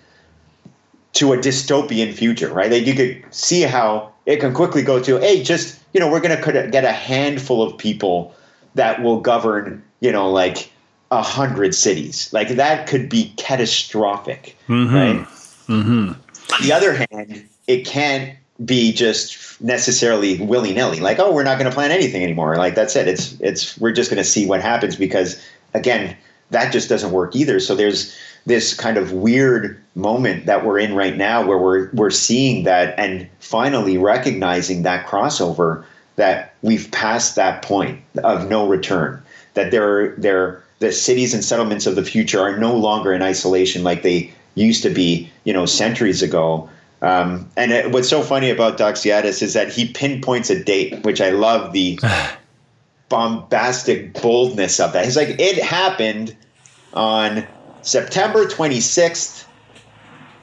[1.15, 2.71] to a dystopian future, right?
[2.71, 6.21] Like you could see how it can quickly go to, hey, just, you know, we're
[6.21, 8.35] going to get a handful of people
[8.75, 10.71] that will govern, you know, like
[11.11, 12.33] a hundred cities.
[12.33, 14.95] Like that could be catastrophic, mm-hmm.
[14.95, 15.27] right?
[15.69, 16.13] Mm-hmm.
[16.53, 21.01] On the other hand, it can't be just necessarily willy nilly.
[21.01, 22.57] Like, oh, we're not going to plan anything anymore.
[22.57, 23.09] Like that's it.
[23.09, 25.43] It's it's we're just going to see what happens because
[25.75, 26.17] again,
[26.51, 27.59] that just doesn't work either.
[27.59, 28.17] So there's
[28.47, 32.99] this kind of weird moment that we're in right now where we're we're seeing that
[32.99, 35.85] and finally recognizing that crossover
[36.17, 39.21] that we've passed that point of no return.
[39.55, 43.83] That there there the cities and settlements of the future are no longer in isolation
[43.83, 46.69] like they used to be, you know, centuries ago.
[47.03, 51.21] Um, and it, what's so funny about Doxiadis is that he pinpoints a date, which
[51.21, 51.99] I love the
[53.09, 55.05] bombastic boldness of that.
[55.05, 56.37] He's like, it happened
[56.95, 57.47] on
[57.83, 59.45] September 26th,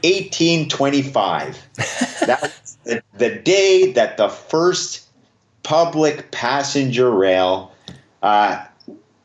[0.03, 1.68] 1825.
[2.26, 5.07] That's the, the, day that the first
[5.64, 7.72] public passenger rail
[8.22, 8.64] uh,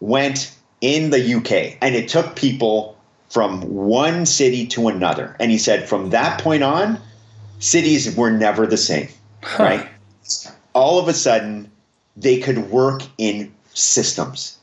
[0.01, 1.79] went in the UK.
[1.81, 2.96] And it took people
[3.37, 5.37] from one city to another.
[5.39, 6.99] And he said, from that point on,
[7.59, 9.11] cities were never the same,
[9.43, 9.63] huh.
[9.63, 9.89] right?
[10.73, 11.71] All of a sudden,
[12.17, 14.57] they could work in systems.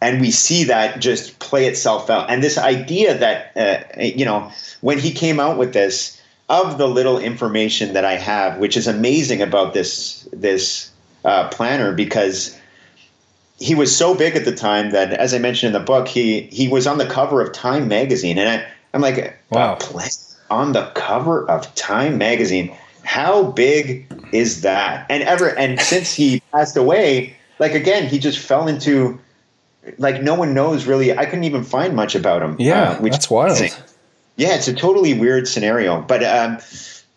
[0.00, 2.30] and we see that just play itself out.
[2.30, 4.50] And this idea that uh, you know
[4.80, 8.86] when he came out with this of the little information that I have, which is
[8.86, 10.90] amazing about this this
[11.26, 12.58] uh, planner because
[13.58, 16.42] he was so big at the time that, as I mentioned in the book, he
[16.42, 19.78] he was on the cover of Time magazine, and I, I'm like, wow,
[20.50, 22.74] on the cover of Time magazine.
[23.04, 25.06] How big is that?
[25.08, 29.18] And ever and since he passed away, like again, he just fell into
[29.98, 31.16] like no one knows really.
[31.16, 32.56] I couldn't even find much about him.
[32.58, 33.58] Yeah, uh, which that's wild.
[34.38, 36.02] Yeah, it's a totally weird scenario.
[36.02, 36.58] But um,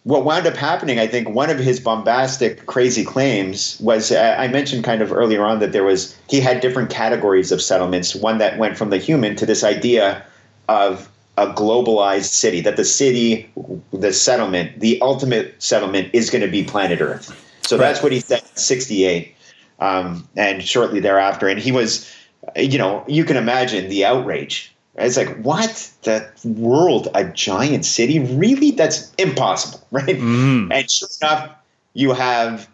[0.03, 4.47] what wound up happening, I think, one of his bombastic, crazy claims was uh, I
[4.47, 8.15] mentioned kind of earlier on that there was he had different categories of settlements.
[8.15, 10.25] One that went from the human to this idea
[10.67, 13.49] of a globalized city, that the city,
[13.91, 17.27] the settlement, the ultimate settlement is going to be planet Earth.
[17.61, 17.83] So right.
[17.83, 19.35] that's what he said 68.
[19.79, 21.47] Um, and shortly thereafter.
[21.47, 22.13] And he was,
[22.57, 24.75] you know, you can imagine the outrage
[25.07, 25.91] it's like, what?
[26.03, 28.19] The world, a giant city?
[28.19, 28.71] Really?
[28.71, 30.17] That's impossible, right?
[30.17, 30.71] Mm.
[30.71, 31.55] And sure enough,
[31.93, 32.69] you have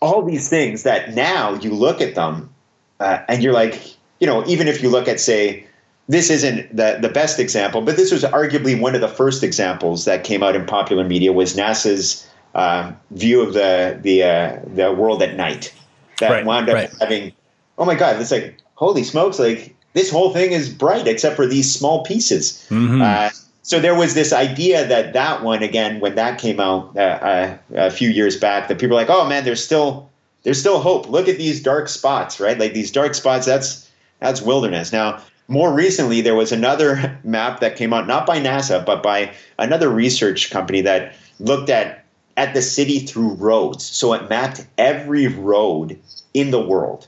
[0.00, 2.52] all these things that now you look at them
[3.00, 3.80] uh, and you're like,
[4.20, 5.66] you know, even if you look at, say,
[6.08, 10.04] this isn't the, the best example, but this was arguably one of the first examples
[10.04, 14.92] that came out in popular media was NASA's uh, view of the the uh, the
[14.92, 15.74] world at night
[16.20, 16.90] that right, wound up right.
[17.00, 17.32] having,
[17.78, 21.46] oh my God, it's like, holy smokes, like this whole thing is bright except for
[21.46, 22.66] these small pieces.
[22.68, 23.00] Mm-hmm.
[23.00, 23.30] Uh,
[23.62, 27.58] so there was this idea that that one again when that came out uh, uh,
[27.74, 30.10] a few years back that people were like, oh man, there's still
[30.42, 31.08] there's still hope.
[31.08, 32.58] Look at these dark spots, right?
[32.58, 33.46] Like these dark spots.
[33.46, 33.90] That's
[34.20, 34.92] that's wilderness.
[34.92, 39.32] Now, more recently, there was another map that came out, not by NASA, but by
[39.58, 42.04] another research company that looked at
[42.36, 43.84] at the city through roads.
[43.84, 45.98] So it mapped every road
[46.34, 47.06] in the world,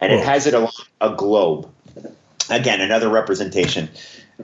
[0.00, 0.18] and Whoa.
[0.18, 1.70] it has it along a globe.
[2.50, 3.88] Again, another representation.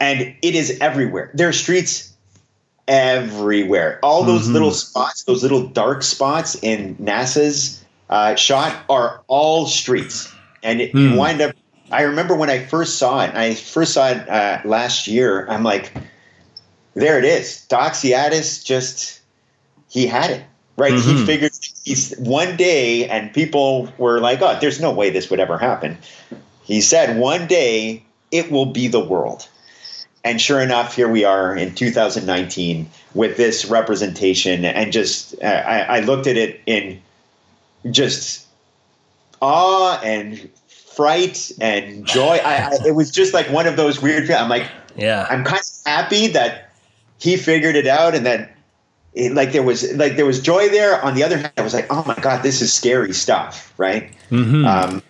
[0.00, 1.30] And it is everywhere.
[1.34, 2.12] There are streets
[2.88, 3.98] everywhere.
[4.02, 4.54] All those mm-hmm.
[4.54, 10.32] little spots, those little dark spots in NASA's uh, shot are all streets.
[10.62, 11.10] And it, mm.
[11.12, 11.54] you wind up,
[11.90, 15.62] I remember when I first saw it, I first saw it uh, last year, I'm
[15.62, 15.92] like,
[16.94, 17.66] there it is.
[17.68, 19.20] Doxiadis just,
[19.88, 20.44] he had it
[20.76, 20.92] right?
[20.92, 21.16] Mm-hmm.
[21.16, 21.52] He figured
[21.84, 25.98] he's one day, and people were like, "Oh, there's no way this would ever happen."
[26.72, 29.46] He said, one day it will be the world.
[30.24, 34.64] And sure enough, here we are in 2019 with this representation.
[34.64, 37.02] And just, uh, I, I looked at it in
[37.90, 38.46] just
[39.42, 40.48] awe and
[40.96, 42.36] fright and joy.
[42.42, 44.30] I, I, it was just like one of those weird.
[44.30, 44.66] I'm like,
[44.96, 46.70] yeah, I'm kind of happy that
[47.18, 48.56] he figured it out and that
[49.12, 51.04] it, like there was like there was joy there.
[51.04, 54.12] On the other hand, I was like, oh my god, this is scary stuff, right?
[54.30, 54.64] Mm-hmm.
[54.64, 55.02] Um,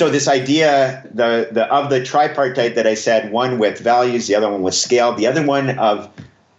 [0.00, 4.34] so this idea the, the of the tripartite that I said, one with values, the
[4.34, 6.08] other one with scale, the other one of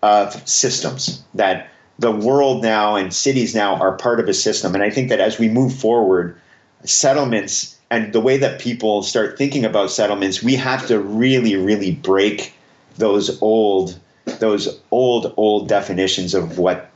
[0.04, 1.68] of systems that
[1.98, 4.76] the world now and cities now are part of a system.
[4.76, 6.40] And I think that as we move forward,
[6.84, 11.94] settlements and the way that people start thinking about settlements, we have to really, really
[11.94, 12.54] break
[13.00, 14.00] those old
[14.38, 16.92] those old old definitions of what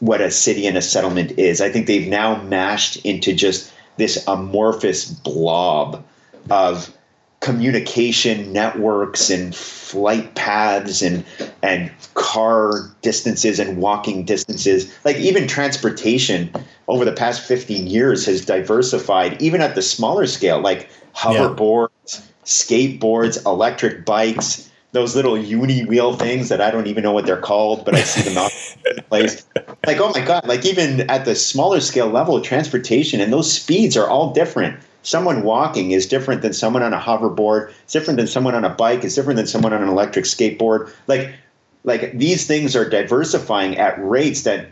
[0.00, 1.62] what a city and a settlement is.
[1.62, 6.04] I think they've now mashed into just this amorphous blob
[6.50, 6.96] of
[7.40, 11.24] communication networks and flight paths and
[11.62, 16.50] and car distances and walking distances like even transportation
[16.88, 22.20] over the past 15 years has diversified even at the smaller scale like hoverboards yeah.
[22.44, 27.40] skateboards electric bikes those little uni wheel things that I don't even know what they're
[27.40, 28.52] called, but I see them out
[28.96, 29.46] in place.
[29.86, 33.52] Like, oh my God, like even at the smaller scale level of transportation, and those
[33.52, 34.78] speeds are all different.
[35.02, 38.70] Someone walking is different than someone on a hoverboard, it's different than someone on a
[38.70, 40.90] bike, it's different than someone on an electric skateboard.
[41.06, 41.32] Like,
[41.84, 44.68] like these things are diversifying at rates that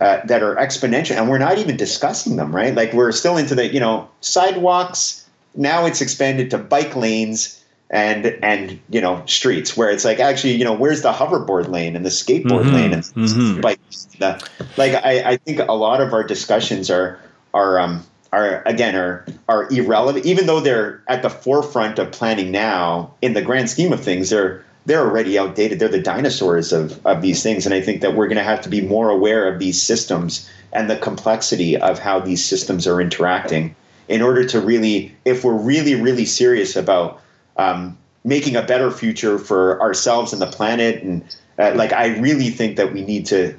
[0.00, 2.74] uh, that are exponential, and we're not even discussing them, right?
[2.74, 5.26] Like we're still into the you know sidewalks.
[5.54, 10.54] Now it's expanded to bike lanes and and you know streets where it's like actually
[10.54, 12.74] you know where's the hoverboard lane and the skateboard mm-hmm.
[12.74, 13.60] lane and mm-hmm.
[13.60, 13.80] like
[14.18, 17.18] the, like I, I think a lot of our discussions are
[17.54, 22.50] are um are again are are irrelevant even though they're at the forefront of planning
[22.50, 27.04] now in the grand scheme of things they're they're already outdated they're the dinosaurs of
[27.06, 29.50] of these things and i think that we're going to have to be more aware
[29.50, 33.74] of these systems and the complexity of how these systems are interacting
[34.08, 37.22] in order to really if we're really really serious about
[37.58, 41.02] um, making a better future for ourselves and the planet.
[41.02, 43.54] And uh, like, I really think that we need to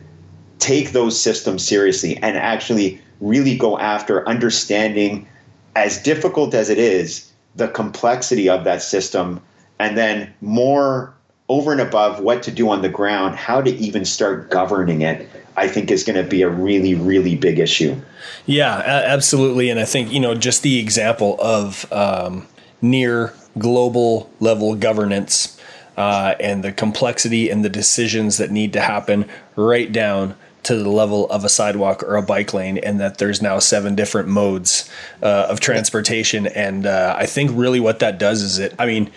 [0.59, 5.27] take those systems seriously and actually really go after understanding,
[5.75, 9.41] as difficult as it is, the complexity of that system,
[9.79, 11.13] and then more
[11.49, 15.27] over and above what to do on the ground, how to even start governing it,
[15.57, 17.99] I think is going to be a really, really big issue.
[18.45, 19.69] Yeah, absolutely.
[19.69, 22.47] And I think, you know, just the example of um,
[22.81, 25.59] near global level governance
[25.97, 30.89] uh, and the complexity and the decisions that need to happen right down to the
[30.89, 34.89] level of a sidewalk or a bike lane, and that there's now seven different modes
[35.23, 36.47] uh, of transportation.
[36.47, 39.09] And uh, I think really what that does is it, I mean,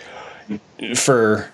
[0.95, 1.51] for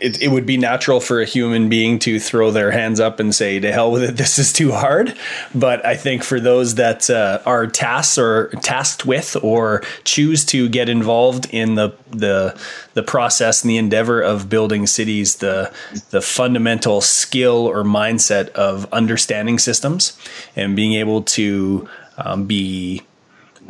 [0.00, 3.34] it, it would be natural for a human being to throw their hands up and
[3.34, 5.16] say, "To hell with it, this is too hard."
[5.54, 10.68] But I think for those that uh, are tasked or tasked with or choose to
[10.68, 12.58] get involved in the the
[12.94, 15.72] the process and the endeavor of building cities, the
[16.10, 20.18] the fundamental skill or mindset of understanding systems
[20.56, 21.88] and being able to
[22.18, 23.02] um, be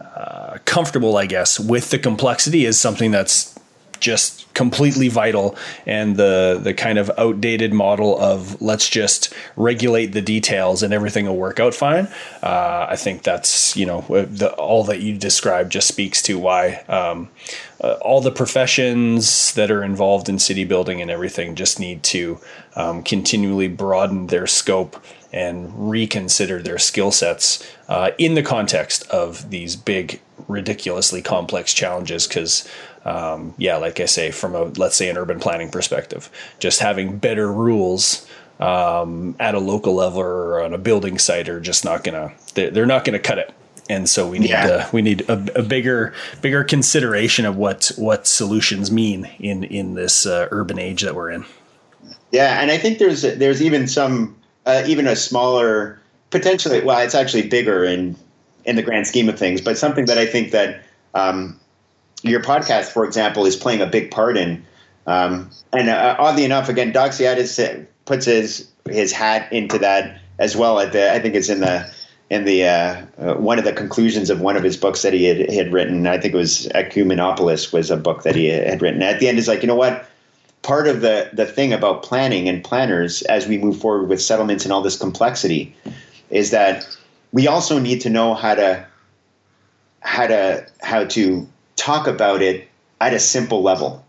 [0.00, 3.59] uh, comfortable, I guess, with the complexity is something that's
[4.00, 10.22] just completely vital and the the kind of outdated model of let's just regulate the
[10.22, 12.06] details and everything will work out fine.
[12.42, 16.76] Uh, i think that's you know the, all that you described just speaks to why
[16.88, 17.28] um,
[17.82, 22.38] uh, all the professions that are involved in city building and everything just need to
[22.76, 29.50] um, continually broaden their scope and reconsider their skill sets uh, in the context of
[29.50, 32.26] these big ridiculously complex challenges.
[32.26, 32.68] Because
[33.04, 37.18] um, yeah, like I say, from a let's say an urban planning perspective, just having
[37.18, 38.26] better rules
[38.58, 42.70] um, at a local level or on a building site are just not gonna they're,
[42.70, 43.54] they're not gonna cut it.
[43.88, 44.88] And so we need yeah.
[44.92, 50.26] we need a, a, bigger bigger consideration of what what solutions mean in in this
[50.26, 51.44] uh, urban age that we're in.
[52.30, 54.36] Yeah, and I think there's there's even some
[54.66, 55.98] uh, even a smaller
[56.28, 58.14] potentially well it's actually bigger in
[58.66, 60.82] in the grand scheme of things, but something that I think that
[61.14, 61.58] um,
[62.22, 64.64] your podcast, for example, is playing a big part in.
[65.06, 70.78] Um, and uh, oddly enough, again, Doxiadis puts his his hat into that as well.
[70.78, 71.92] At the, I think it's in the
[72.28, 75.24] in the uh, uh, one of the conclusions of one of his books that he
[75.24, 76.06] had, had written.
[76.06, 79.02] I think it was Ecumenopolis was a book that he had written.
[79.02, 80.06] At the end, is like you know what.
[80.62, 84.64] Part of the, the thing about planning and planners as we move forward with settlements
[84.64, 85.74] and all this complexity
[86.28, 86.86] is that
[87.32, 88.86] we also need to know how to
[90.00, 91.48] how to how to
[91.80, 92.68] talk about it
[93.00, 94.04] at a simple level,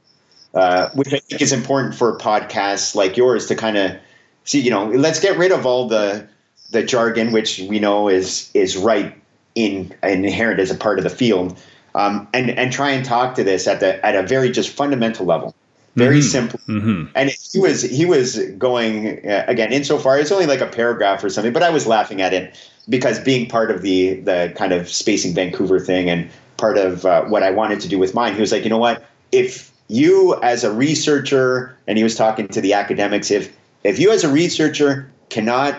[0.53, 3.97] uh, which I think is important for podcasts like yours to kind of
[4.43, 4.59] see.
[4.59, 6.27] You know, let's get rid of all the
[6.71, 9.15] the jargon, which we know is is right
[9.55, 11.57] in inherent as a part of the field,
[11.95, 15.25] um, and and try and talk to this at the at a very just fundamental
[15.25, 15.55] level
[15.95, 16.27] very mm-hmm.
[16.27, 16.59] simple.
[16.67, 17.11] Mm-hmm.
[17.15, 21.29] And he was he was going uh, again insofar it's only like a paragraph or
[21.29, 22.55] something, but I was laughing at it
[22.87, 26.29] because being part of the the kind of spacing Vancouver thing and
[26.61, 28.77] part of uh, what I wanted to do with mine, he was like, you know
[28.77, 29.03] what,
[29.33, 33.53] if you as a researcher, and he was talking to the academics, if
[33.83, 35.75] if you as a researcher cannot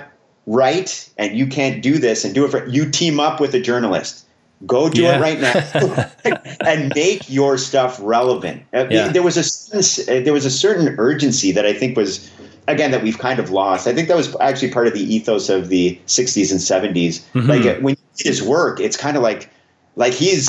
[0.46, 3.60] write and you can't do this and do it for you team up with a
[3.60, 4.22] journalist
[4.66, 5.16] Go do yeah.
[5.16, 8.62] it right now and make your stuff relevant.
[8.72, 9.08] Uh, yeah.
[9.08, 12.30] There was a uh, there was a certain urgency that I think was
[12.68, 13.88] again that we've kind of lost.
[13.88, 17.22] I think that was actually part of the ethos of the 60s and 70s.
[17.32, 17.50] Mm-hmm.
[17.50, 19.50] Like uh, when his work, it's kind of like
[19.96, 20.48] like he's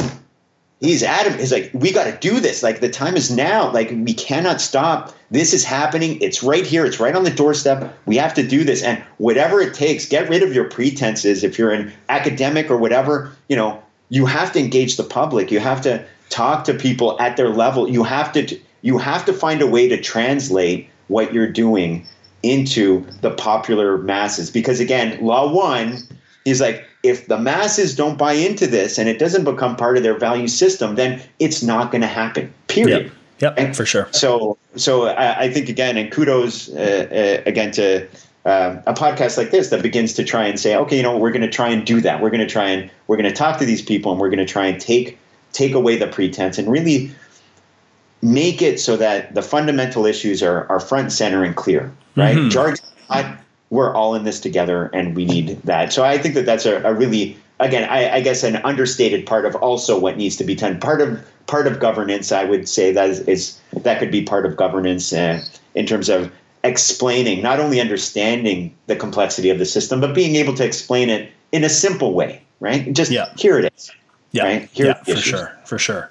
[0.83, 1.39] he's adamant.
[1.39, 2.61] He's like, we got to do this.
[2.61, 3.71] Like the time is now.
[3.71, 5.15] Like we cannot stop.
[5.31, 6.21] This is happening.
[6.21, 6.85] It's right here.
[6.85, 7.97] It's right on the doorstep.
[8.05, 8.83] We have to do this.
[8.83, 11.43] And whatever it takes, get rid of your pretenses.
[11.43, 15.51] If you're an academic or whatever, you know, you have to engage the public.
[15.51, 17.89] You have to talk to people at their level.
[17.89, 22.05] You have to you have to find a way to translate what you're doing
[22.43, 25.97] into the popular masses because again, law 1
[26.45, 30.03] is like if the masses don't buy into this and it doesn't become part of
[30.03, 32.53] their value system, then it's not going to happen.
[32.67, 33.11] Period.
[33.39, 34.07] Yep, yep for sure.
[34.11, 38.07] So, so I, I think again, and kudos uh, uh, again to
[38.45, 41.31] uh, a podcast like this that begins to try and say, okay, you know, we're
[41.31, 42.21] going to try and do that.
[42.21, 44.45] We're going to try and we're going to talk to these people, and we're going
[44.45, 45.17] to try and take
[45.53, 47.11] take away the pretense and really
[48.21, 51.93] make it so that the fundamental issues are are front center and clear.
[52.15, 52.49] Right, mm-hmm.
[52.49, 52.85] Jargon.
[53.73, 55.91] We're all in this together, and we need that.
[55.91, 59.45] So I think that that's a, a really again, I, I, guess an understated part
[59.45, 60.79] of also what needs to be done.
[60.79, 64.45] Part of part of governance, I would say that is, is that could be part
[64.45, 65.41] of governance uh,
[65.75, 66.31] in terms of
[66.63, 71.31] explaining, not only understanding the complexity of the system, but being able to explain it
[71.51, 72.93] in a simple way, right?
[72.93, 73.33] Just yeah.
[73.37, 73.91] here it is.
[74.31, 74.69] Yeah, right?
[74.71, 76.09] here yeah, for sure, for sure.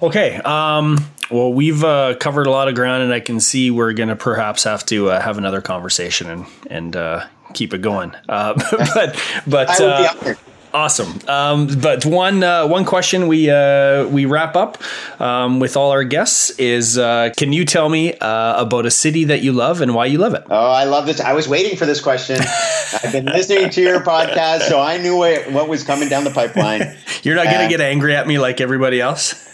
[0.00, 0.98] Okay, um,
[1.30, 4.16] well, we've uh, covered a lot of ground, and I can see we're going to
[4.16, 8.14] perhaps have to uh, have another conversation and and uh, keep it going.
[8.28, 8.54] Uh,
[8.94, 10.38] but but
[10.72, 11.18] awesome.
[11.26, 14.78] Um, but one uh, one question we uh, we wrap up
[15.20, 19.24] um, with all our guests is: uh, Can you tell me uh, about a city
[19.24, 20.44] that you love and why you love it?
[20.48, 21.20] Oh, I love this.
[21.20, 22.38] I was waiting for this question.
[23.02, 26.30] I've been listening to your podcast, so I knew what, what was coming down the
[26.30, 26.96] pipeline.
[27.22, 29.47] You're not going to get angry at me like everybody else.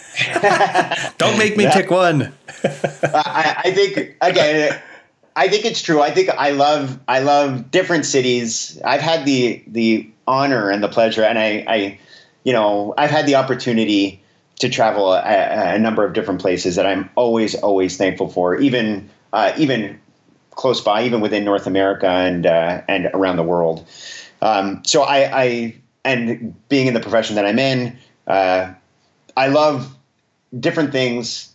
[1.17, 2.33] Don't make me pick one.
[2.63, 4.81] I, I think again.
[5.37, 6.01] I think it's true.
[6.01, 8.79] I think I love I love different cities.
[8.85, 11.99] I've had the the honor and the pleasure, and I, I
[12.43, 14.21] you know, I've had the opportunity
[14.59, 18.55] to travel a, a, number of different places that I'm always always thankful for.
[18.55, 19.99] Even uh, even
[20.51, 23.85] close by, even within North America and uh, and around the world.
[24.41, 27.97] Um, so I, I and being in the profession that I'm in,
[28.27, 28.73] uh,
[29.35, 29.93] I love
[30.59, 31.53] different things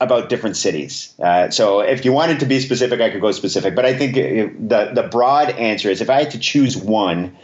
[0.00, 1.12] about different cities.
[1.18, 3.74] Uh, so if you wanted to be specific, I could go specific.
[3.74, 7.36] But I think the the broad answer is if I had to choose one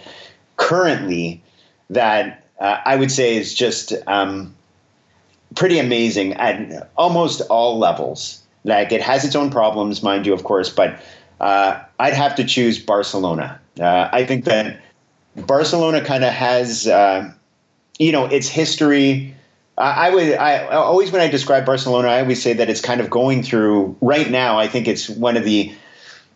[0.57, 1.43] currently
[1.91, 4.55] that uh, I would say is just um,
[5.57, 8.41] pretty amazing at almost all levels.
[8.65, 10.99] Like it has its own problems, mind you, of course, but
[11.41, 13.61] uh, I'd have to choose Barcelona.
[13.79, 14.81] Uh, I think that
[15.37, 17.31] Barcelona kind of has, uh,
[17.99, 19.35] you know, its history
[19.77, 20.35] I would.
[20.35, 23.97] I always when I describe Barcelona, I always say that it's kind of going through
[24.01, 24.59] right now.
[24.59, 25.75] I think it's one of the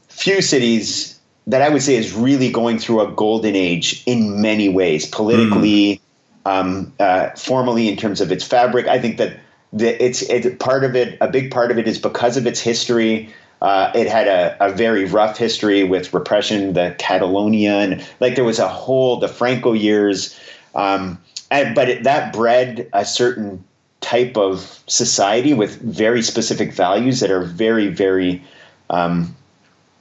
[0.08, 4.68] few cities that I would say is really going through a golden age in many
[4.68, 6.00] ways, politically,
[6.44, 6.50] mm.
[6.50, 8.86] um, uh, formally in terms of its fabric.
[8.88, 9.38] I think that
[9.72, 11.16] the, it's it's part of it.
[11.20, 13.32] A big part of it is because of its history.
[13.62, 18.60] Uh, it had a, a, very rough history with repression, the Catalonian, like there was
[18.60, 20.38] a whole the Franco years.
[20.76, 21.18] Um,
[21.50, 23.64] and, but it, that bred a certain
[24.00, 28.42] type of society with very specific values that are very, very
[28.90, 29.34] um,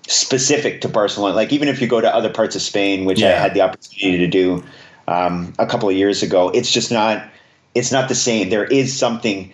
[0.07, 1.35] specific to Barcelona.
[1.35, 3.29] Like even if you go to other parts of Spain, which yeah.
[3.29, 4.63] I had the opportunity to do
[5.07, 7.27] um, a couple of years ago, it's just not.
[7.75, 8.49] It's not the same.
[8.49, 9.53] There is something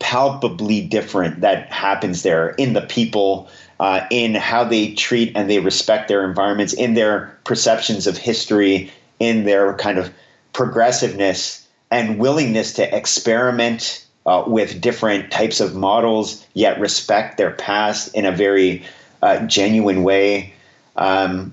[0.00, 5.60] palpably different that happens there in the people, uh, in how they treat and they
[5.60, 10.10] respect their environments, in their perceptions of history, in their kind of
[10.52, 18.14] progressiveness and willingness to experiment uh, with different types of models, yet respect their past
[18.14, 18.84] in a very
[19.22, 20.52] uh, genuine way.
[20.96, 21.52] Um,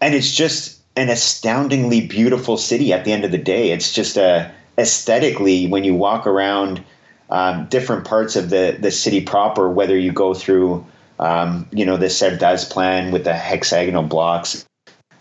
[0.00, 3.70] and it's just an astoundingly beautiful city at the end of the day.
[3.70, 6.82] It's just a aesthetically when you walk around
[7.30, 10.84] um, different parts of the the city proper, whether you go through
[11.18, 14.64] um, you know the Cerdà's plan with the hexagonal blocks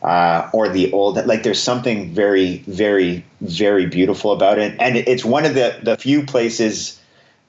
[0.07, 4.75] uh, or the old like there's something very very very beautiful about it.
[4.79, 6.99] And it's one of the the few places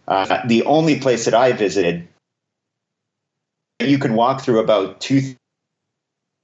[0.08, 2.08] uh, the only place that i visited
[3.80, 5.34] you can walk through about two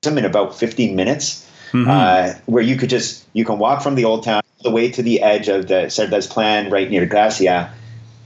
[0.07, 1.89] in about 15 minutes mm-hmm.
[1.89, 4.91] uh, where you could just you can walk from the old town all the way
[4.91, 7.73] to the edge of the Cerdà's plan right near Gracia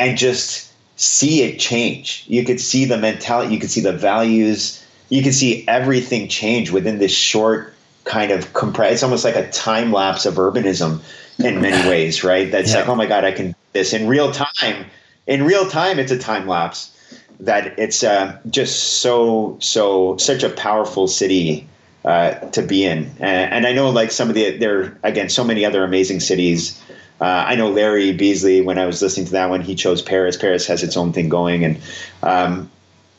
[0.01, 2.25] and just see it change.
[2.27, 4.85] You could see the mentality you could see the values.
[5.09, 7.75] You can see everything change within this short
[8.09, 8.95] kind of compress.
[8.95, 11.01] It's almost like a time lapse of urbanism
[11.39, 12.51] in many ways, right?
[12.51, 12.81] That's yeah.
[12.81, 14.87] like, oh my god, I can this in real time.
[15.27, 16.97] In real time, it's a time lapse
[17.39, 21.69] that it's uh, just so so such a powerful city
[22.05, 23.05] uh, to be in.
[23.21, 26.83] And, and, I know like some of the there again so many other amazing cities.
[27.21, 30.37] Uh, I know Larry Beasley when I was listening to that one, he chose Paris.
[30.37, 31.79] Paris has its own thing going, and
[32.23, 32.71] um,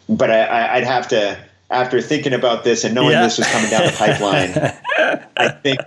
[0.09, 1.37] but I, I'd have to
[1.70, 3.24] after thinking about this and knowing yeah.
[3.24, 4.51] this was coming down the pipeline,
[5.38, 5.80] I think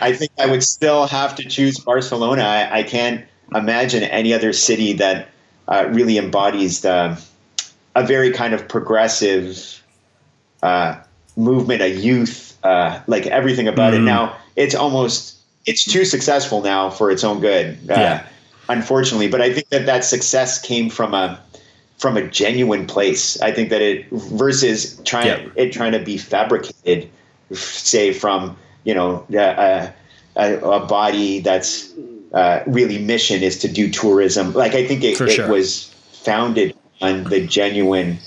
[0.00, 2.42] I think I would still have to choose Barcelona.
[2.42, 3.24] I, I can't
[3.54, 5.28] imagine any other city that
[5.66, 7.22] uh, really embodies the
[7.94, 9.82] a very kind of progressive
[10.62, 11.00] uh,
[11.36, 13.98] movement, a youth, uh, like everything about mm.
[13.98, 14.00] it.
[14.00, 15.36] Now it's almost
[15.66, 18.26] it's too successful now for its own good, uh, yeah.
[18.68, 19.28] unfortunately.
[19.28, 21.40] But I think that that success came from a
[21.98, 23.40] from a genuine place.
[23.40, 25.52] I think that it versus trying yep.
[25.56, 27.10] it trying to be fabricated,
[27.52, 29.92] say from you know a,
[30.36, 31.92] a, a body that's
[32.32, 34.52] uh, really mission is to do tourism.
[34.52, 38.18] Like I think it, it was founded on the genuine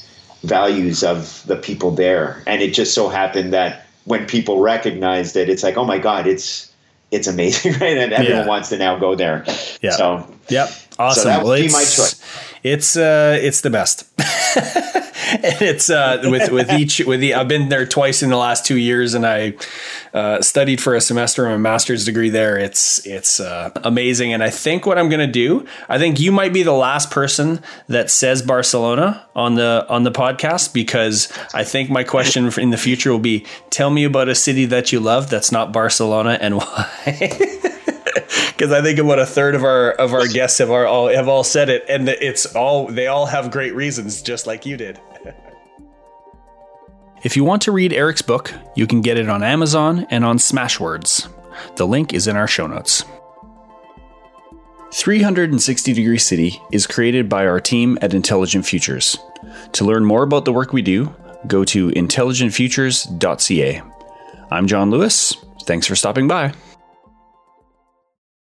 [0.44, 5.50] values of the people there, and it just so happened that when people recognized it,
[5.50, 6.72] it's like, oh my god, it's
[7.12, 7.98] it's amazing, right?
[7.98, 8.48] And everyone yeah.
[8.48, 9.44] wants to now go there.
[9.82, 9.92] Yeah.
[9.92, 10.72] So, yep.
[10.98, 11.24] Awesome.
[11.24, 12.21] So that would well, be my choice.
[12.64, 14.06] It's uh, it's the best.
[15.32, 18.66] and it's uh, with with each with the I've been there twice in the last
[18.66, 19.54] two years, and I
[20.14, 22.58] uh, studied for a semester of a master's degree there.
[22.58, 26.32] It's it's uh, amazing, and I think what I'm going to do, I think you
[26.32, 31.64] might be the last person that says Barcelona on the on the podcast because I
[31.64, 35.00] think my question in the future will be: Tell me about a city that you
[35.00, 37.81] love that's not Barcelona and why.
[38.48, 41.44] because I think about a third of our of our guests have all have all
[41.44, 45.00] said it, and it's all they all have great reasons, just like you did.
[47.24, 50.38] if you want to read Eric's book, you can get it on Amazon and on
[50.38, 51.30] Smashwords.
[51.76, 53.04] The link is in our show notes.
[54.94, 59.18] 360 Degree City is created by our team at Intelligent Futures.
[59.74, 61.16] To learn more about the work we do,
[61.48, 63.82] go to intelligentfutures.ca.
[64.52, 65.36] I'm John Lewis.
[65.64, 66.54] Thanks for stopping by.